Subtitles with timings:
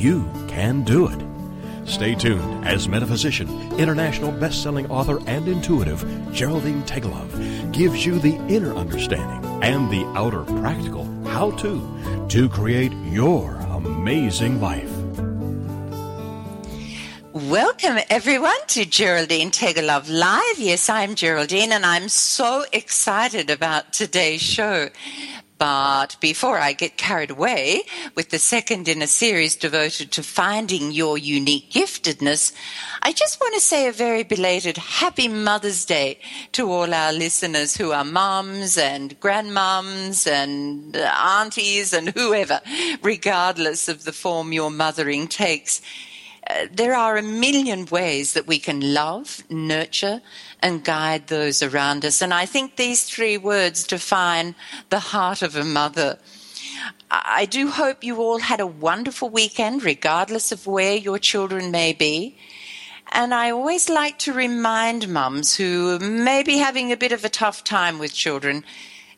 [0.00, 1.20] you can do it.
[1.86, 3.48] Stay tuned as metaphysician,
[3.78, 6.00] international best-selling author, and intuitive
[6.32, 13.56] Geraldine Tegelov gives you the inner understanding and the outer practical how-to to create your
[13.56, 14.90] amazing life.
[17.32, 20.58] Welcome everyone to Geraldine Tegelov Live.
[20.58, 24.88] Yes, I'm Geraldine and I'm so excited about today's show.
[25.60, 27.82] But before I get carried away
[28.14, 32.54] with the second in a series devoted to finding your unique giftedness,
[33.02, 36.18] I just want to say a very belated happy Mother's Day
[36.52, 42.62] to all our listeners who are mums and grandmums and aunties and whoever,
[43.02, 45.82] regardless of the form your mothering takes.
[46.48, 50.22] Uh, there are a million ways that we can love, nurture,
[50.62, 52.20] and guide those around us.
[52.22, 54.54] And I think these three words define
[54.90, 56.18] the heart of a mother.
[57.10, 61.92] I do hope you all had a wonderful weekend, regardless of where your children may
[61.92, 62.36] be.
[63.12, 67.28] And I always like to remind mums who may be having a bit of a
[67.28, 68.64] tough time with children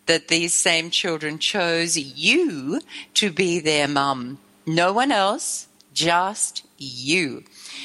[0.07, 2.81] that these same children chose you
[3.15, 4.39] to be their mum.
[4.67, 7.45] No one else, just you.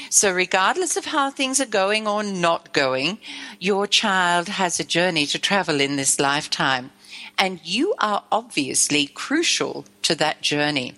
[0.10, 3.20] So, regardless of how things are going or not going,
[3.60, 6.92] your child has a journey to travel in this lifetime.
[7.38, 10.96] And you are obviously crucial to that journey.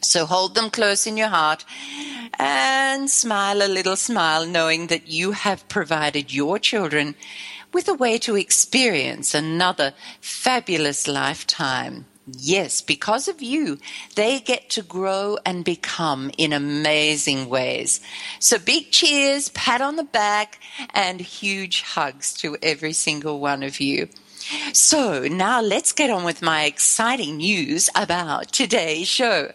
[0.00, 1.64] So hold them close in your heart
[2.38, 7.16] and smile a little smile, knowing that you have provided your children
[7.72, 12.06] with a way to experience another fabulous lifetime
[12.36, 13.78] Yes, because of you,
[14.14, 18.00] they get to grow and become in amazing ways.
[18.38, 23.80] So big cheers, pat on the back, and huge hugs to every single one of
[23.80, 24.08] you.
[24.72, 29.52] So now let's get on with my exciting news about today's show.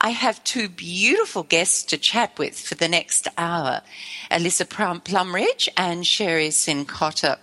[0.00, 3.82] I have two beautiful guests to chat with for the next hour
[4.30, 7.38] Elissa Plumridge and Sherri Cincotta.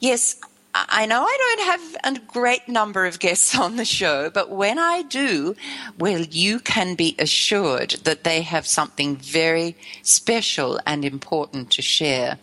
[0.00, 0.36] Yes,
[0.74, 4.78] I know I don't have a great number of guests on the show, but when
[4.78, 5.54] I do,
[5.98, 12.38] well, you can be assured that they have something very special and important to share.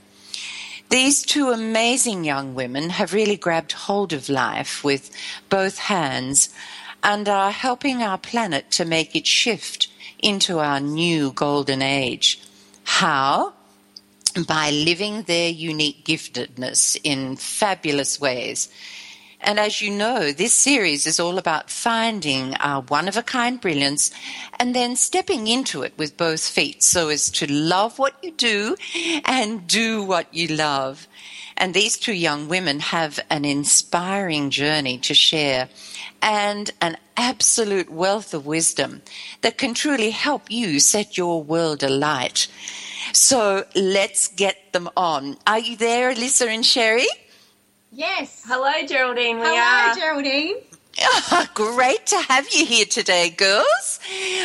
[0.90, 5.12] These two amazing young women have really grabbed hold of life with
[5.50, 6.50] both hands
[7.04, 9.88] and are helping our planet to make it shift
[10.18, 12.42] into our new golden age.
[12.84, 13.54] How?
[14.32, 18.70] By living their unique giftedness in fabulous ways.
[19.42, 23.60] And as you know, this series is all about finding our one of a kind
[23.60, 24.12] brilliance
[24.60, 28.76] and then stepping into it with both feet so as to love what you do
[29.26, 31.08] and do what you love.
[31.56, 35.70] And these two young women have an inspiring journey to share
[36.22, 39.02] and an absolute wealth of wisdom
[39.42, 42.48] that can truly help you set your world alight.
[43.14, 45.38] So let's get them on.
[45.48, 47.08] Are you there, Elissa and Sherri?
[47.92, 48.44] Yes.
[48.46, 49.38] Hello, Geraldine.
[49.40, 49.96] We Hello, are.
[49.96, 50.56] Geraldine.
[51.54, 54.00] great to have you here today, girls.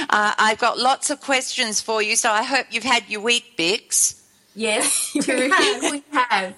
[0.09, 4.23] Uh, I've got lots of questions for you, so I hope you've had your Weet-Bix.
[4.55, 5.93] Yes, we have.
[5.93, 6.55] we have.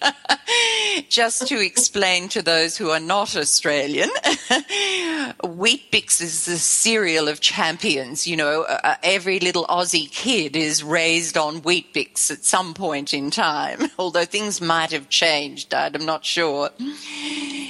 [1.08, 4.08] Just to explain to those who are not Australian,
[5.44, 8.26] Weet-Bix is the cereal of champions.
[8.26, 13.12] You know, uh, uh, every little Aussie kid is raised on Weet-Bix at some point
[13.14, 15.74] in time, although things might have changed.
[15.74, 16.70] I'm not sure.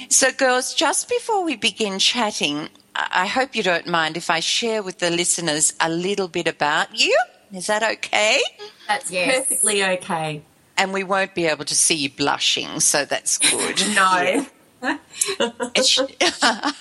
[0.09, 4.83] So, girls, just before we begin chatting, I hope you don't mind if I share
[4.83, 7.17] with the listeners a little bit about you.
[7.53, 8.41] Is that okay?
[8.87, 9.35] That's yes.
[9.35, 10.43] perfectly okay
[10.79, 13.83] and we won't be able to see you blushing, so that's good.
[13.95, 14.45] no.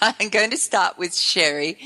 [0.00, 1.77] I'm going to start with Sherri.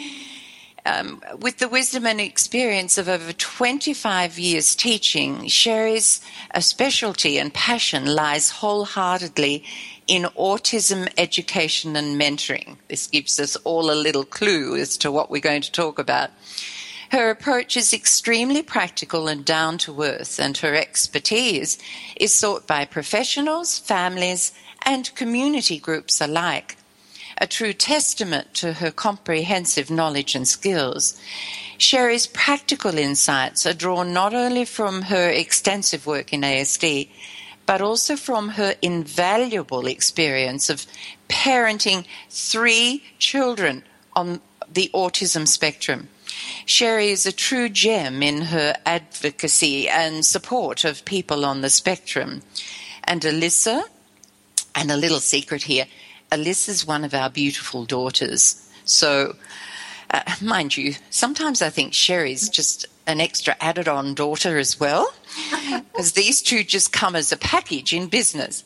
[0.85, 6.21] Um, with the wisdom and experience of over 25 years teaching, Sherri's
[6.51, 9.65] a specialty and passion lies wholeheartedly
[10.07, 12.77] in autism education and mentoring.
[12.89, 16.31] This gives us all a little clue as to what we're going to talk about.
[17.13, 21.77] Her approach is extremely practical and down to earth, and her expertise
[22.17, 24.53] is sought by professionals, families,
[24.87, 26.79] and community groups alike.
[27.37, 31.21] A true testament to her comprehensive knowledge and skills.
[31.77, 37.11] Sherri's practical insights are drawn not only from her extensive work in ASD,
[37.67, 40.87] but also from her invaluable experience of
[41.29, 43.83] parenting three children
[44.15, 44.41] on
[44.73, 46.09] the autism spectrum.
[46.67, 52.43] Sherri is a true gem in her advocacy and support of people on the spectrum.
[53.05, 53.85] And Elissa,
[54.75, 55.87] and a little secret here,
[56.31, 58.69] Elissa's one of our beautiful daughters.
[58.85, 59.37] So,
[60.13, 65.13] uh, mind you, sometimes I think Sherri's just an extra added on daughter as well,
[65.93, 68.63] because these two just come as a package in business.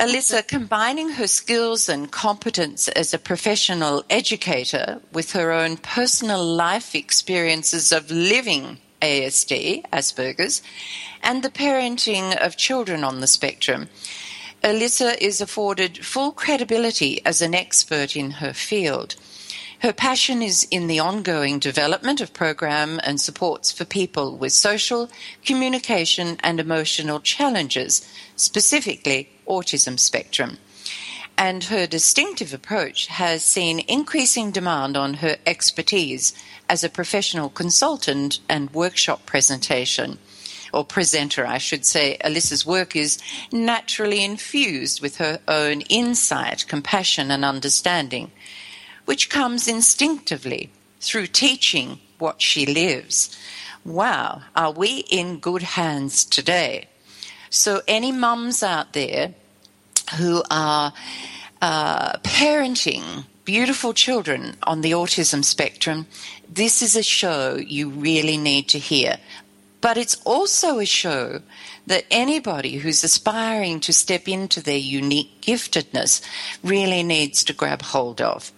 [0.00, 6.94] Elissa, combining her skills and competence as a professional educator with her own personal life
[6.94, 10.62] experiences of living ASD, Asperger's,
[11.22, 13.88] and the parenting of children on the spectrum,
[14.62, 19.14] Elissa is afforded full credibility as an expert in her field.
[19.80, 25.08] Her passion is in the ongoing development of program and supports for people with social,
[25.44, 28.04] communication, and emotional challenges,
[28.34, 30.58] specifically autism spectrum.
[31.36, 36.34] And her distinctive approach has seen increasing demand on her expertise
[36.68, 40.18] as a professional consultant and workshop presentation
[40.72, 43.18] or presenter, I should say, Elissa's work is
[43.52, 48.32] naturally infused with her own insight, compassion, and understanding
[49.08, 50.68] which comes instinctively
[51.00, 53.34] through teaching what she lives.
[53.82, 56.88] Wow, are we in good hands today?
[57.48, 59.32] So, any mums out there
[60.18, 60.92] who are
[61.62, 66.06] uh, parenting beautiful children on the autism spectrum,
[66.46, 69.16] this is a show you really need to hear.
[69.80, 71.40] But it's also a show
[71.88, 76.22] that anybody who's aspiring to step into their unique giftedness
[76.62, 78.52] really needs to grab hold of.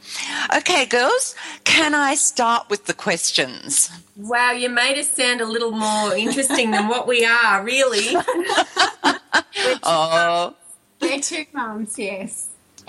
[0.54, 1.34] Okay, girls,
[1.64, 3.90] can I start with the questions?
[4.16, 8.14] Wow, you made us sound a little more interesting than what we are, really.
[9.04, 10.54] we're oh,
[11.00, 12.48] we're two mums, yes.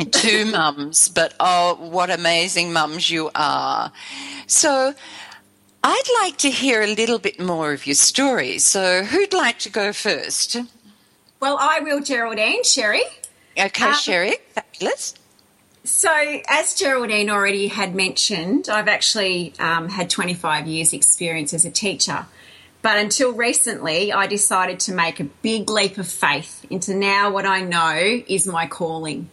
[0.09, 3.91] Two mums, but oh, what amazing mums you are.
[4.47, 4.95] So,
[5.83, 8.59] I'd like to hear a little bit more of your story.
[8.59, 10.57] So, who'd like to go first?
[11.39, 12.63] Well, I will, Geraldine.
[12.63, 13.03] Sherri.
[13.57, 14.35] Okay, um, Sherri.
[14.53, 15.15] Fabulous.
[15.83, 16.11] So,
[16.47, 22.27] as Geraldine already had mentioned, I've actually um, had 25 years' experience as a teacher.
[22.83, 27.45] But until recently, I decided to make a big leap of faith into now what
[27.45, 29.29] I know is my calling.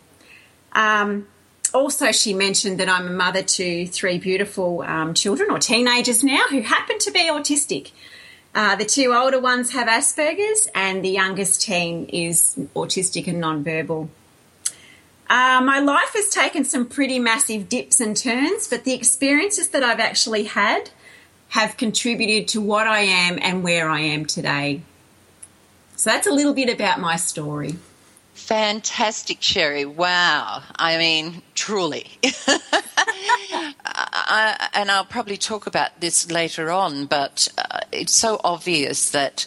[0.72, 1.26] Um,
[1.74, 6.42] also, she mentioned that I'm a mother to three beautiful um, children or teenagers now
[6.50, 7.90] who happen to be autistic.
[8.54, 14.08] Uh, the two older ones have Asperger's, and the youngest teen is autistic and nonverbal.
[15.30, 19.82] Uh, my life has taken some pretty massive dips and turns, but the experiences that
[19.82, 20.90] I've actually had
[21.50, 24.82] have contributed to what I am and where I am today.
[25.96, 27.76] So that's a little bit about my story.
[28.48, 29.84] Fantastic, Sherri.
[29.84, 30.62] Wow.
[30.76, 32.06] I mean, truly.
[33.84, 39.46] I, and I'll probably talk about this later on, but uh, it's so obvious that,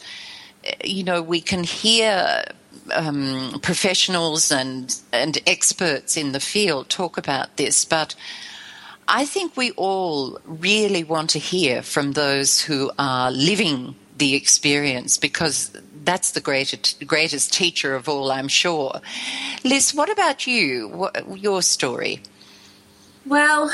[0.83, 2.43] you know, we can hear
[2.93, 8.13] um, professionals and, and experts in the field talk about this, but
[9.07, 15.17] I think we all really want to hear from those who are living the experience
[15.17, 19.01] because that's the greatest, greatest teacher of all, I'm sure.
[19.63, 20.87] Liz, what about you?
[20.87, 22.21] What, your story?
[23.25, 23.71] Well,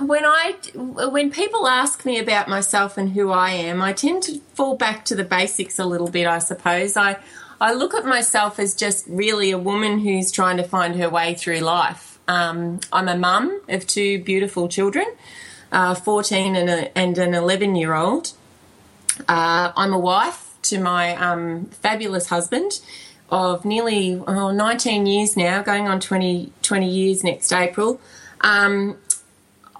[0.00, 4.38] when I when people ask me about myself and who I am, I tend to
[4.54, 6.26] fall back to the basics a little bit.
[6.26, 7.18] I suppose I
[7.60, 11.34] I look at myself as just really a woman who's trying to find her way
[11.34, 12.18] through life.
[12.28, 15.06] Um, I'm a mum of two beautiful children,
[15.72, 18.32] uh, 14 and, a, and an 11 year old.
[19.26, 22.80] Uh, I'm a wife to my um, fabulous husband
[23.30, 28.00] of nearly oh, 19 years now, going on 20, 20 years next April.
[28.40, 28.96] Um,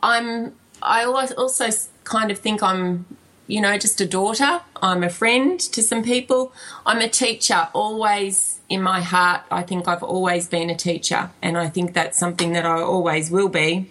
[0.03, 1.69] I'm I also
[2.05, 3.05] kind of think I'm
[3.47, 4.61] you know just a daughter.
[4.81, 6.53] I'm a friend to some people.
[6.87, 7.69] I'm a teacher.
[7.75, 12.19] Always in my heart, I think I've always been a teacher, and I think that's
[12.19, 13.91] something that I always will be.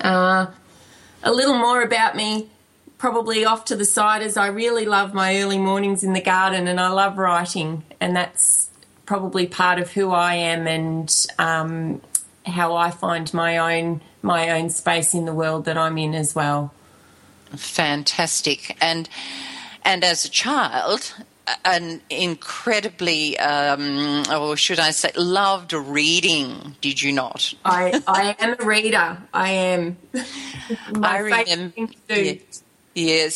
[0.00, 0.46] Uh,
[1.22, 2.48] a little more about me
[2.98, 6.66] probably off to the side is I really love my early mornings in the garden
[6.68, 8.68] and I love writing, and that's
[9.06, 12.02] probably part of who I am and um,
[12.44, 16.34] how I find my own my own space in the world that I'm in as
[16.34, 16.74] well.
[17.56, 19.08] Fantastic, and
[19.84, 21.14] and as a child,
[21.64, 26.76] an incredibly, um, or should I say, loved reading.
[26.80, 27.54] Did you not?
[27.64, 29.18] I I am a reader.
[29.32, 29.96] I am.
[31.02, 31.72] I remember.
[32.08, 32.62] Yes,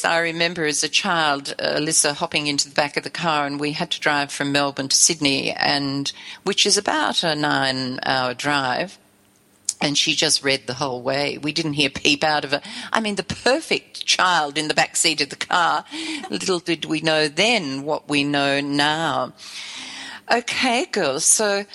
[0.05, 3.61] I remember as a child, uh, Elissa hopping into the back of the car, and
[3.61, 8.99] we had to drive from Melbourne to Sydney, and which is about a nine-hour drive.
[9.81, 11.39] And she just read the whole way.
[11.39, 12.63] We didn't hear peep out of her.
[12.93, 15.85] I mean, the perfect child in the back seat of the car.
[16.29, 19.33] Little did we know then what we know now.
[20.31, 21.25] Okay, girls.
[21.25, 21.67] So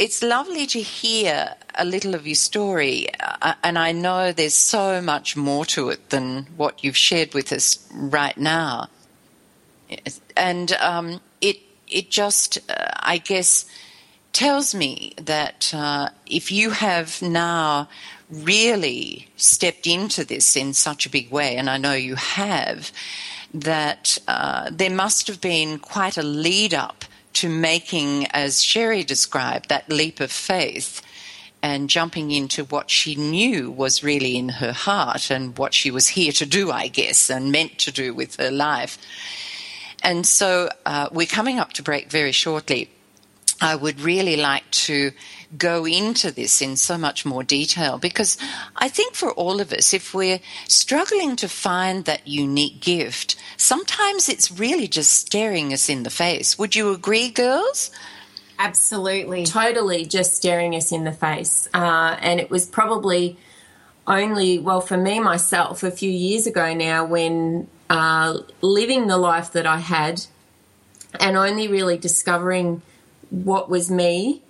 [0.00, 5.02] it's lovely to hear a little of your story, uh, and I know there's so
[5.02, 8.88] much more to it than what you've shared with us right now.
[10.38, 13.66] And um, it it just, uh, I guess,
[14.32, 17.86] tells me that uh, if you have now
[18.30, 22.90] really stepped into this in such a big way, and I know you have,
[23.52, 27.04] that uh, there must have been quite a lead up
[27.34, 31.02] to making, as Sherri described, that leap of faith
[31.62, 36.08] and jumping into what she knew was really in her heart and what she was
[36.08, 38.98] here to do, I guess, and meant to do with her life.
[40.02, 42.90] And so uh, we're coming up to break very shortly.
[43.60, 45.12] I would really like to
[45.56, 48.38] go into this in so much more detail because
[48.76, 54.28] I think for all of us, if we're struggling to find that unique gift, sometimes
[54.28, 56.58] it's really just staring us in the face.
[56.58, 57.90] Would you agree, girls?
[58.58, 59.44] Absolutely.
[59.46, 61.68] Totally just staring us in the face.
[61.74, 63.36] Uh, and it was probably
[64.06, 69.52] only, well, for me myself, a few years ago now when uh, living the life
[69.52, 70.26] that I had
[71.18, 72.82] and only really discovering
[73.30, 74.42] what was me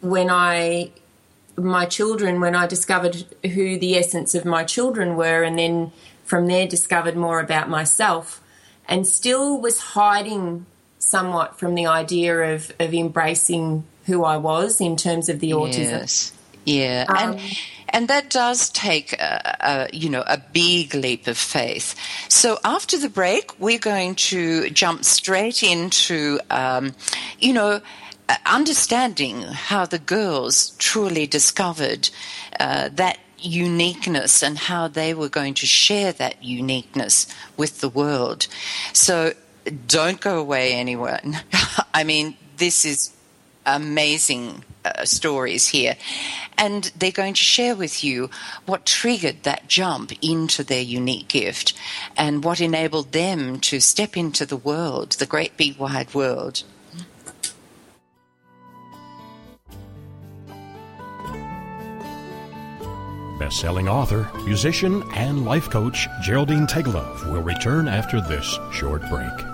[0.00, 0.90] when I
[1.56, 5.92] my children when I discovered who the essence of my children were and then
[6.24, 8.42] from there discovered more about myself
[8.88, 10.66] and still was hiding
[10.98, 16.00] somewhat from the idea of, of embracing who I was in terms of the autism.
[16.00, 16.32] Yes.
[16.64, 17.04] Yeah.
[17.08, 17.40] Um, and
[17.94, 21.94] and that does take a, a, you know a big leap of faith.
[22.28, 26.92] So after the break, we're going to jump straight into um,
[27.38, 27.80] you know
[28.44, 32.10] understanding how the girls truly discovered
[32.58, 38.48] uh, that uniqueness and how they were going to share that uniqueness with the world.
[38.92, 39.34] So
[39.86, 41.36] don't go away anyone.
[41.94, 43.14] I mean, this is
[43.66, 45.96] amazing uh, stories here.
[46.58, 48.30] And they're going to share with you
[48.66, 51.72] what triggered that jump into their unique gift
[52.16, 56.62] and what enabled them to step into the world, the great big wide world.
[63.38, 69.53] Best-selling author, musician, and life coach Geraldine Tegelov will return after this short break.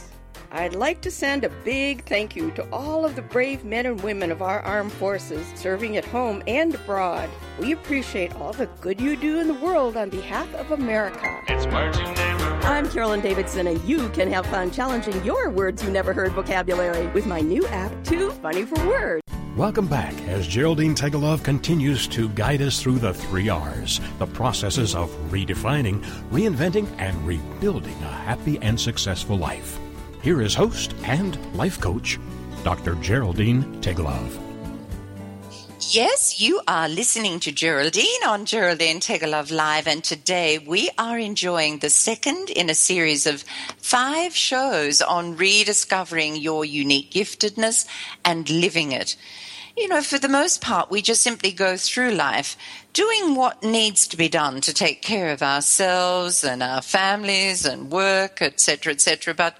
[0.52, 4.00] I'd like to send a big thank you to all of the brave men and
[4.02, 7.28] women of our armed forces serving at home and abroad.
[7.58, 11.42] We appreciate all the good you do in the world on behalf of America.
[11.48, 12.36] It's marching day.
[12.66, 17.06] I'm Carolyn Davidson, and you can have fun challenging your words you never heard vocabulary
[17.08, 19.22] with my new app, Too Funny for Words.
[19.56, 24.94] Welcome back as Geraldine Tegelov continues to guide us through the three R's, the processes
[24.94, 29.78] of redefining, reinventing, and rebuilding a happy and successful life.
[30.26, 32.18] Here is host and life coach,
[32.64, 32.96] Dr.
[32.96, 34.36] Geraldine Tegelov.
[35.90, 41.78] Yes, you are listening to Geraldine on Geraldine Love Live, and today we are enjoying
[41.78, 43.44] the second in a series of
[43.78, 47.86] five shows on rediscovering your unique giftedness
[48.24, 49.16] and living it.
[49.76, 52.56] You know, for the most part, we just simply go through life
[52.92, 57.92] doing what needs to be done to take care of ourselves and our families and
[57.92, 59.32] work, etc., etc.
[59.32, 59.56] But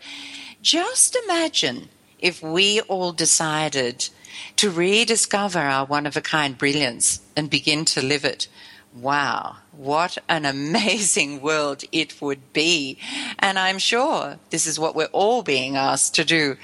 [0.67, 4.09] just imagine if we all decided
[4.57, 8.49] to rediscover our one of a kind brilliance and begin to live it.
[8.93, 12.99] Wow, what an amazing world it would be.
[13.39, 16.57] And I'm sure this is what we're all being asked to do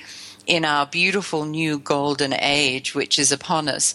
[0.48, 3.94] in our beautiful new golden age which is upon us.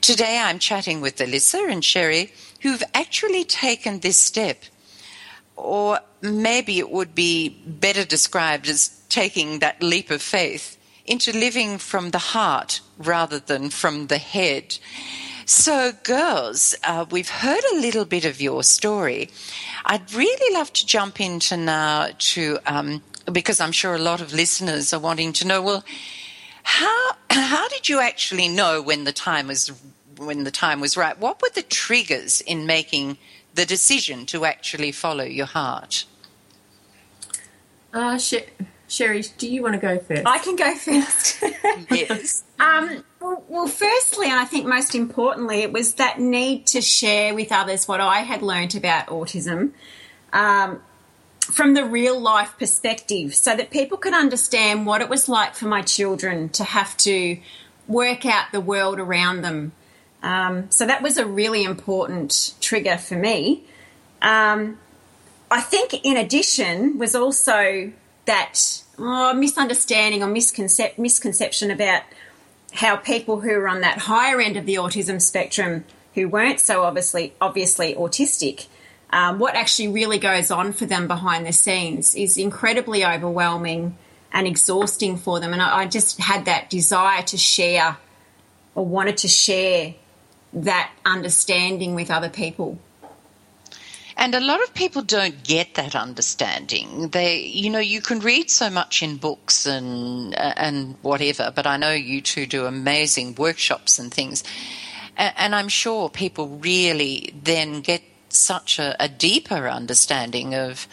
[0.00, 4.62] Today I'm chatting with Elissa and Sherri who've actually taken this step.
[5.56, 11.76] Or maybe it would be better described as taking that leap of faith into living
[11.76, 14.78] from the heart rather than from the head.
[15.44, 19.28] So, girls, uh, we've heard a little bit of your story.
[19.84, 23.02] I'd really love to jump into now to um,
[23.32, 25.60] because I'm sure a lot of listeners are wanting to know.
[25.60, 25.84] Well,
[26.62, 29.72] how how did you actually know when the time was
[30.16, 31.18] when the time was right?
[31.18, 33.18] What were the triggers in making
[33.54, 36.04] the decision to actually follow your heart?
[37.92, 38.18] Uh,
[38.90, 40.26] Sherri, do you want to go first?
[40.26, 41.44] I can go first.
[41.90, 42.42] yes.
[42.58, 47.32] Um, well, well, firstly, and I think most importantly, it was that need to share
[47.32, 49.72] with others what I had learnt about autism.
[50.32, 50.82] Um,
[51.40, 55.66] from the real life perspective so that people could understand what it was like for
[55.66, 57.38] my children to have to
[57.88, 59.72] work out the world around them.
[60.22, 63.64] Um, so that was a really important trigger for me.
[64.20, 64.78] Um,
[65.50, 67.92] I think, in addition, was also
[68.30, 72.02] that oh, misunderstanding or misconcep- misconception about
[72.72, 75.84] how people who are on that higher end of the autism spectrum,
[76.14, 78.68] who weren't so obviously obviously autistic,
[79.10, 83.96] um, what actually really goes on for them behind the scenes is incredibly overwhelming
[84.32, 85.52] and exhausting for them.
[85.52, 87.96] And I, I just had that desire to share
[88.76, 89.94] or wanted to share
[90.52, 92.78] that understanding with other people.
[94.20, 97.08] And a lot of people don't get that understanding.
[97.08, 101.66] They, you know, you can read so much in books and uh, and whatever, but
[101.66, 104.44] I know you two do amazing workshops and things,
[105.16, 110.86] and, and I'm sure people really then get such a, a deeper understanding of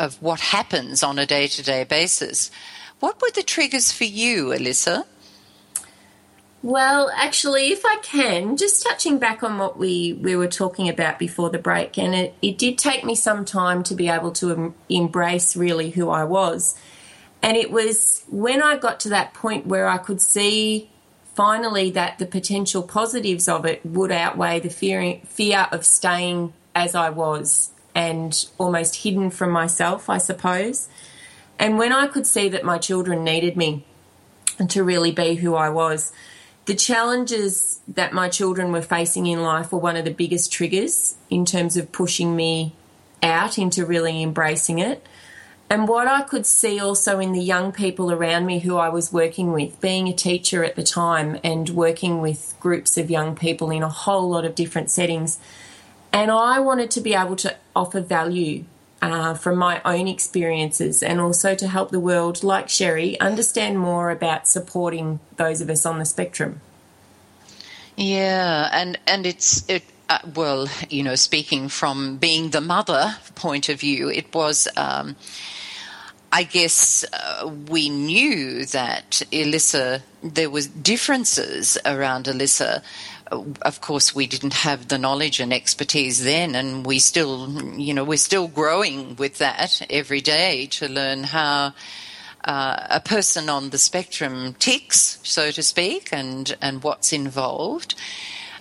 [0.00, 2.50] of what happens on a day to day basis.
[2.98, 5.06] What were the triggers for you, Elissa?
[6.62, 11.18] Well, actually, if I can, just touching back on what we, we were talking about
[11.18, 14.52] before the break, and it, it did take me some time to be able to
[14.52, 16.78] em- embrace really who I was.
[17.42, 20.88] And it was when I got to that point where I could see
[21.34, 26.94] finally that the potential positives of it would outweigh the fear, fear of staying as
[26.94, 30.88] I was and almost hidden from myself, I suppose.
[31.58, 33.84] And when I could see that my children needed me
[34.68, 36.12] to really be who I was,
[36.64, 41.16] the challenges that my children were facing in life were one of the biggest triggers
[41.28, 42.74] in terms of pushing me
[43.22, 45.04] out into really embracing it.
[45.68, 49.12] And what I could see also in the young people around me who I was
[49.12, 53.70] working with, being a teacher at the time and working with groups of young people
[53.70, 55.40] in a whole lot of different settings,
[56.12, 58.64] and I wanted to be able to offer value
[59.02, 64.10] uh, from my own experiences and also to help the world, like Sherri, understand more
[64.10, 66.60] about supporting those of us on the spectrum.
[67.96, 69.82] Yeah, and and it's it.
[70.08, 74.68] Uh, well, you know, speaking from being the mother point of view, it was.
[74.76, 75.16] Um,
[76.34, 82.82] I guess uh, we knew that Elissa, there was differences around Elissa
[83.62, 88.04] of course, we didn't have the knowledge and expertise then, and we still, you know,
[88.04, 91.74] we're still growing with that every day to learn how
[92.44, 97.94] uh, a person on the spectrum ticks, so to speak, and and what's involved.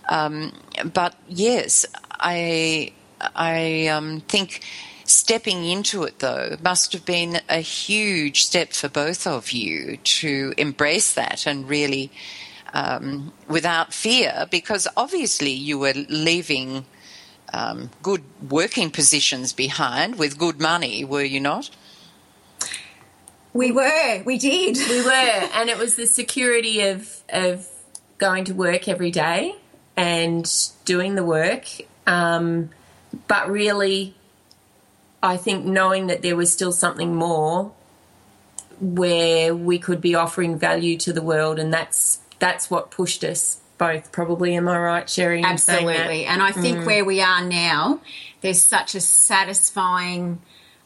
[0.09, 0.53] Um,
[0.93, 2.93] but yes, I
[3.35, 4.61] I um, think
[5.05, 10.53] stepping into it though must have been a huge step for both of you to
[10.57, 12.09] embrace that and really
[12.73, 16.85] um, without fear because obviously you were leaving
[17.53, 21.69] um, good working positions behind with good money, were you not?
[23.53, 24.77] We were, we did.
[24.77, 27.67] We were, and it was the security of, of
[28.17, 29.55] going to work every day
[29.97, 30.49] and
[30.85, 31.65] doing the work.
[32.07, 32.69] Um,
[33.27, 34.15] but really,
[35.21, 37.73] I think knowing that there was still something more
[38.79, 43.61] where we could be offering value to the world, and that's that's what pushed us
[43.77, 44.55] both, probably.
[44.55, 45.43] Am I right, Sherri?
[45.43, 46.25] Absolutely.
[46.25, 46.85] And I think mm.
[46.85, 48.01] where we are now,
[48.41, 50.41] there's such a satisfying,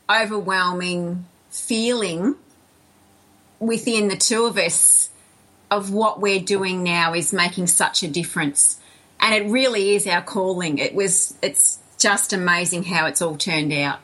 [0.09, 2.35] overwhelming feeling
[3.59, 5.09] within the two of us
[5.71, 8.79] of what we're doing now is making such a difference.
[9.19, 10.77] And it really is our calling.
[10.77, 13.99] It was it's just amazing how it's all turned out.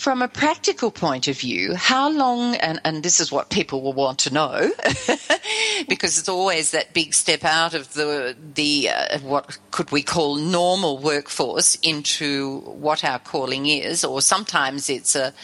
[0.00, 3.92] From a practical point of view, how long, and, and this is what people will
[3.92, 4.72] want to know,
[5.90, 10.36] because it's always that big step out of the, the uh, what could we call
[10.36, 15.34] normal workforce into what our calling is, or sometimes it's a,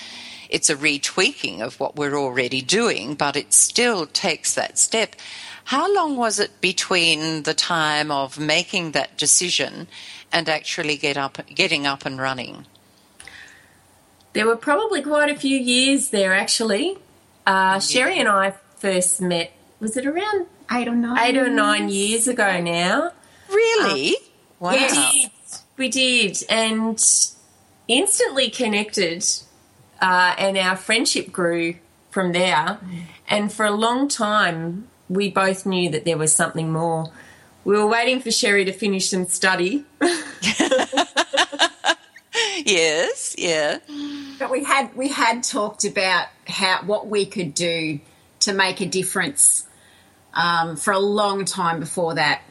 [0.49, 5.17] it's a retweaking of what we're already doing, but it still takes that step.
[5.65, 9.87] How long was it between the time of making that decision
[10.33, 12.65] and actually get up, getting up and running?
[14.37, 16.99] There were probably quite a few years there, actually.
[17.47, 21.19] Uh, Sherri and I first met, was it around eight or nine?
[21.19, 23.13] Eight or nine years ago now.
[23.49, 24.11] Really?
[24.11, 24.23] Um,
[24.61, 24.73] wow.
[24.73, 25.31] We did.
[25.79, 26.37] We did.
[26.51, 27.03] And
[27.89, 29.25] instantly connected
[30.03, 31.77] uh, and our friendship grew
[32.11, 32.79] from there.
[33.27, 37.11] And for a long time, we both knew that there was something more.
[37.65, 39.87] We were waiting for Sherri to finish some study.
[42.65, 43.79] yes, yeah.
[44.39, 48.01] But we had we had talked about how what we could do
[48.41, 49.67] to make a difference
[50.35, 52.43] um, for a long time before that,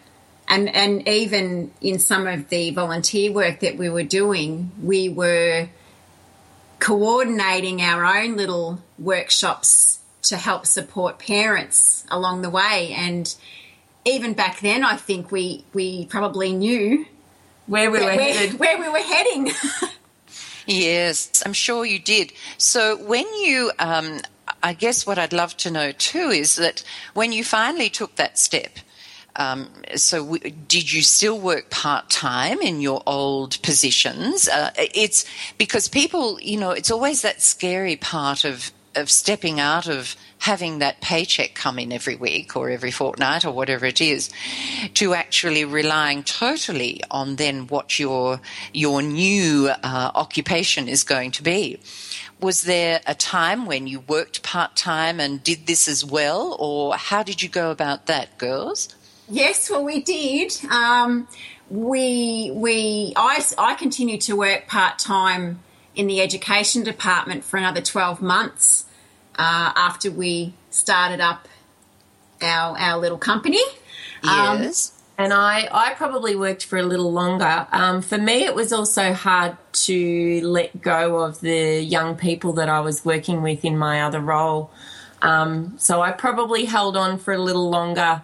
[0.47, 5.69] and and even in some of the volunteer work that we were doing, we were
[6.79, 12.93] coordinating our own little workshops to help support parents along the way.
[12.95, 13.33] And
[14.05, 17.05] even back then, I think we, we probably knew
[17.67, 18.59] where we were where, headed.
[18.59, 19.51] Where we were heading.
[20.65, 22.33] yes, I'm sure you did.
[22.57, 24.19] So when you, um,
[24.61, 28.37] I guess what I'd love to know too is that when you finally took that
[28.37, 28.79] step,
[29.37, 34.47] um, so, w- did you still work part time in your old positions?
[34.47, 35.25] Uh, it's
[35.57, 40.79] because people, you know, it's always that scary part of of stepping out of having
[40.79, 44.29] that paycheck come in every week or every fortnight or whatever it is
[44.93, 48.39] to actually relying totally on then what your
[48.73, 51.79] your new uh, occupation is going to be
[52.41, 56.95] was there a time when you worked part time and did this as well or
[56.95, 58.93] how did you go about that girls
[59.27, 60.53] Yes, well, we did.
[60.69, 61.27] Um,
[61.69, 65.63] we we I I continued to work part time
[65.95, 68.85] in the education department for another twelve months
[69.37, 71.47] uh, after we started up
[72.41, 73.61] our our little company.
[74.23, 74.89] Um, yes.
[74.89, 77.67] Um, and I, I probably worked for a little longer.
[77.71, 82.67] Um, for me, it was also hard to let go of the young people that
[82.67, 84.71] I was working with in my other role.
[85.21, 88.23] Um, so I probably held on for a little longer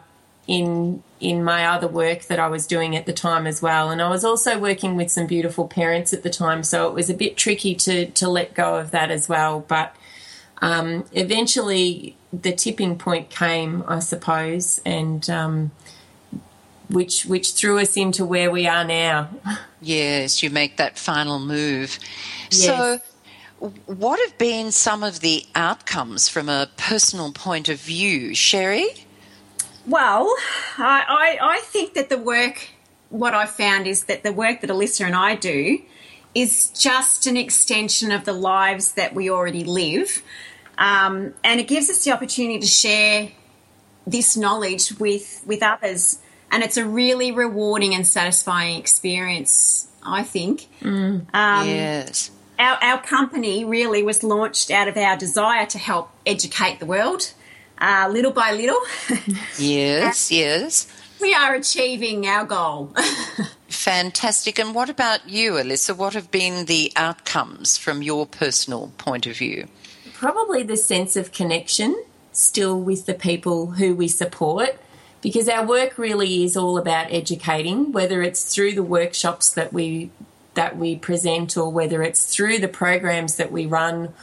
[0.51, 3.89] in in my other work that I was doing at the time as well.
[3.89, 7.09] And I was also working with some beautiful parents at the time, so it was
[7.09, 9.61] a bit tricky to to let go of that as well.
[9.61, 9.95] But
[10.61, 15.71] um, eventually, the tipping point came, I suppose, and um,
[16.89, 19.29] which which threw us into where we are now.
[19.83, 21.97] Yes, you make that final move.
[22.51, 22.65] Yes.
[22.65, 22.99] So.
[23.85, 28.87] What have been some of the outcomes from a personal point of view, Sherri?
[29.87, 30.33] Well,
[30.77, 32.69] I, I, I think that the work,
[33.09, 35.79] what I found is that the work that Elissa and I do
[36.33, 40.21] is just an extension of the lives that we already live.
[40.77, 43.29] Um, and it gives us the opportunity to share
[44.07, 46.19] this knowledge with, with others.
[46.51, 50.67] And it's a really rewarding and satisfying experience, I think.
[50.81, 52.31] Mm, um, yes.
[52.57, 57.33] Our, our company really was launched out of our desire to help educate the world
[57.81, 58.79] uh, little by little.
[59.57, 60.87] yes, yes.
[61.19, 62.95] We are achieving our goal.
[63.67, 64.59] Fantastic.
[64.59, 65.93] And what about you, Elissa?
[65.93, 69.67] What have been the outcomes from your personal point of view?
[70.13, 74.79] Probably the sense of connection still with the people who we support
[75.21, 80.09] because our work really is all about educating whether it's through the workshops that we
[80.53, 84.13] that we present or whether it's through the programs that we run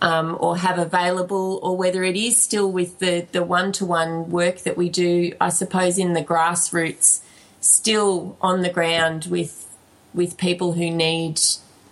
[0.00, 4.30] um, or have available, or whether it is still with the the one to one
[4.30, 7.20] work that we do, I suppose in the grassroots,
[7.60, 9.66] still on the ground with
[10.12, 11.40] with people who need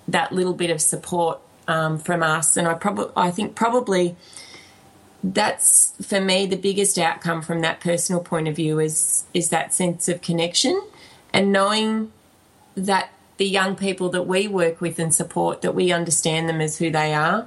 [0.09, 2.57] that little bit of support um, from us.
[2.57, 4.17] And I probably I think probably
[5.25, 9.73] that's for me the biggest outcome from that personal point of view is is that
[9.73, 10.81] sense of connection
[11.33, 12.11] and knowing
[12.75, 16.79] that the young people that we work with and support that we understand them as
[16.79, 17.47] who they are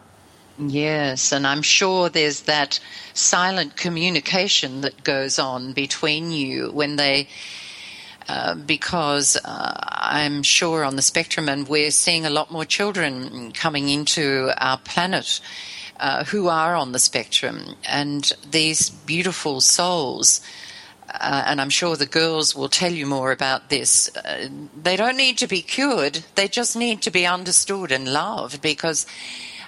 [0.57, 2.79] Yes, and I'm sure there's that
[3.13, 7.27] silent communication that goes on between you when they.
[8.27, 13.51] Uh, because uh, I'm sure on the spectrum, and we're seeing a lot more children
[13.51, 15.39] coming into our planet
[15.99, 20.41] uh, who are on the spectrum, and these beautiful souls.
[21.07, 24.09] Uh, and I'm sure the girls will tell you more about this.
[24.15, 28.59] Uh, they don't need to be cured, they just need to be understood and loved
[28.59, 29.05] because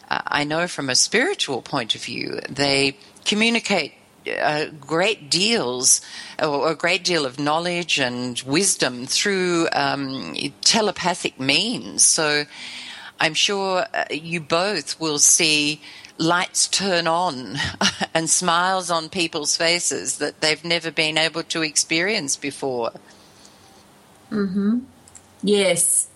[0.10, 3.94] I know from a spiritual point of view, they communicate
[4.42, 6.02] uh, great deals
[6.42, 12.04] or a great deal of knowledge and wisdom through um, telepathic means.
[12.04, 12.46] So
[13.20, 15.82] I'm sure uh, you both will see
[16.18, 17.58] lights turn on
[18.14, 22.92] and smiles on people's faces that they've never been able to experience before.
[24.32, 24.82] Mhm.
[25.44, 26.08] Yes.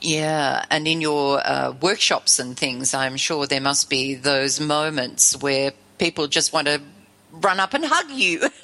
[0.00, 5.36] Yeah, and in your uh, workshops and things, I'm sure there must be those moments
[5.40, 6.80] where people just want to
[7.32, 8.48] run up and hug you.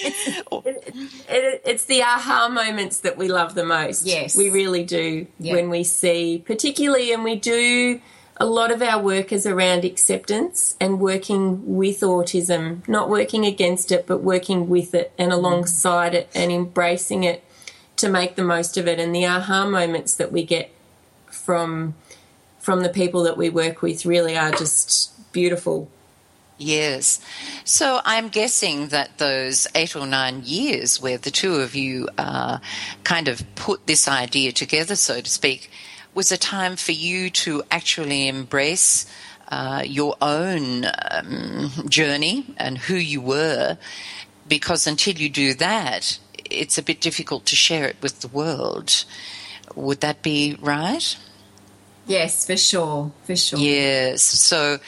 [0.00, 0.94] It,
[1.28, 4.06] it, it's the aha moments that we love the most.
[4.06, 4.36] Yes.
[4.36, 5.26] We really do.
[5.40, 5.54] Yeah.
[5.54, 8.00] When we see, particularly, and we do
[8.36, 13.90] a lot of our work is around acceptance and working with autism, not working against
[13.90, 17.44] it, but working with it and alongside it and embracing it
[17.98, 18.98] to make the most of it.
[18.98, 20.70] And the aha moments that we get
[21.26, 21.94] from
[22.58, 25.88] from the people that we work with really are just beautiful.
[26.58, 27.20] Yes.
[27.64, 32.58] So I'm guessing that those eight or nine years where the two of you uh,
[33.04, 35.70] kind of put this idea together, so to speak,
[36.14, 39.06] was a time for you to actually embrace
[39.48, 43.78] uh, your own um, journey and who you were,
[44.48, 46.18] because until you do that,
[46.50, 49.04] it's a bit difficult to share it with the world.
[49.74, 51.16] Would that be right?
[52.06, 53.58] Yes, for sure, for sure.
[53.58, 54.22] Yes.
[54.22, 54.78] So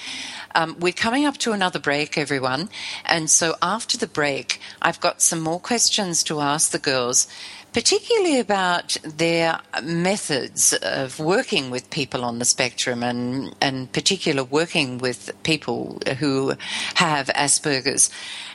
[0.54, 2.70] um, we're coming up to another break, everyone.
[3.04, 7.28] And so after the break, I've got some more questions to ask the girls,
[7.74, 14.96] particularly about their methods of working with people on the spectrum and, and particular working
[14.98, 16.54] with people who
[16.94, 18.10] have Asperger's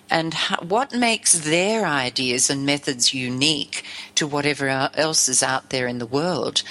[0.09, 3.83] and what makes their ideas and methods unique
[4.15, 6.63] to whatever else is out there in the world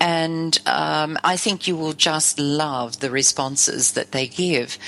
[0.00, 4.78] and um, I think you will just love the responses that they give.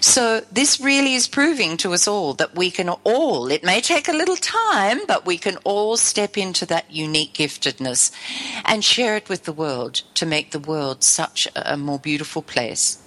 [0.00, 4.08] So this really is proving to us all that we can all, it may take
[4.08, 8.12] a little time, but we can all step into that unique giftedness
[8.64, 13.02] and share it with the world to make the world such a more beautiful place.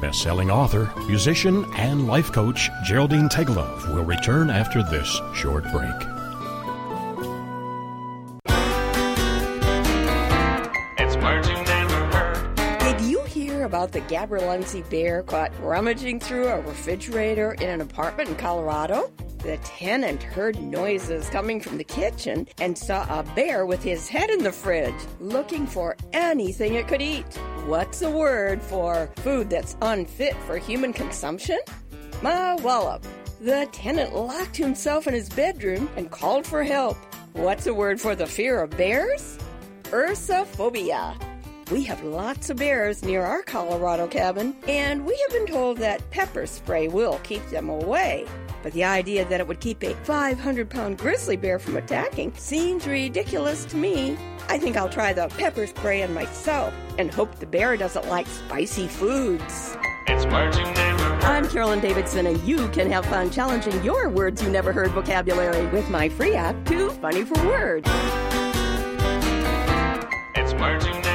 [0.00, 6.17] Best-selling author, musician, and life coach Geraldine Tegelov will return after this short break.
[13.78, 19.12] About the Gaberlunzie bear caught rummaging through a refrigerator in an apartment in Colorado?
[19.38, 24.30] The tenant heard noises coming from the kitchen and saw a bear with his head
[24.30, 27.32] in the fridge, looking for anything it could eat.
[27.66, 31.60] What's a word for food that's unfit for human consumption?
[32.20, 33.06] Ma wallop.
[33.40, 36.96] The tenant locked himself in his bedroom and called for help.
[37.34, 39.38] What's a word for the fear of bears?
[39.84, 41.27] Ursophobia.
[41.70, 46.08] We have lots of bears near our Colorado cabin, and we have been told that
[46.10, 48.26] pepper spray will keep them away.
[48.62, 52.86] But the idea that it would keep a 500 pound grizzly bear from attacking seems
[52.86, 54.16] ridiculous to me.
[54.48, 58.26] I think I'll try the pepper spray on myself and hope the bear doesn't like
[58.28, 59.76] spicy foods.
[60.06, 61.24] It's never heard.
[61.24, 65.66] I'm Carolyn Davidson, and you can have fun challenging your words you never heard vocabulary
[65.66, 67.86] with my free app, Too Funny for Words.
[70.34, 71.07] It's words you never heard.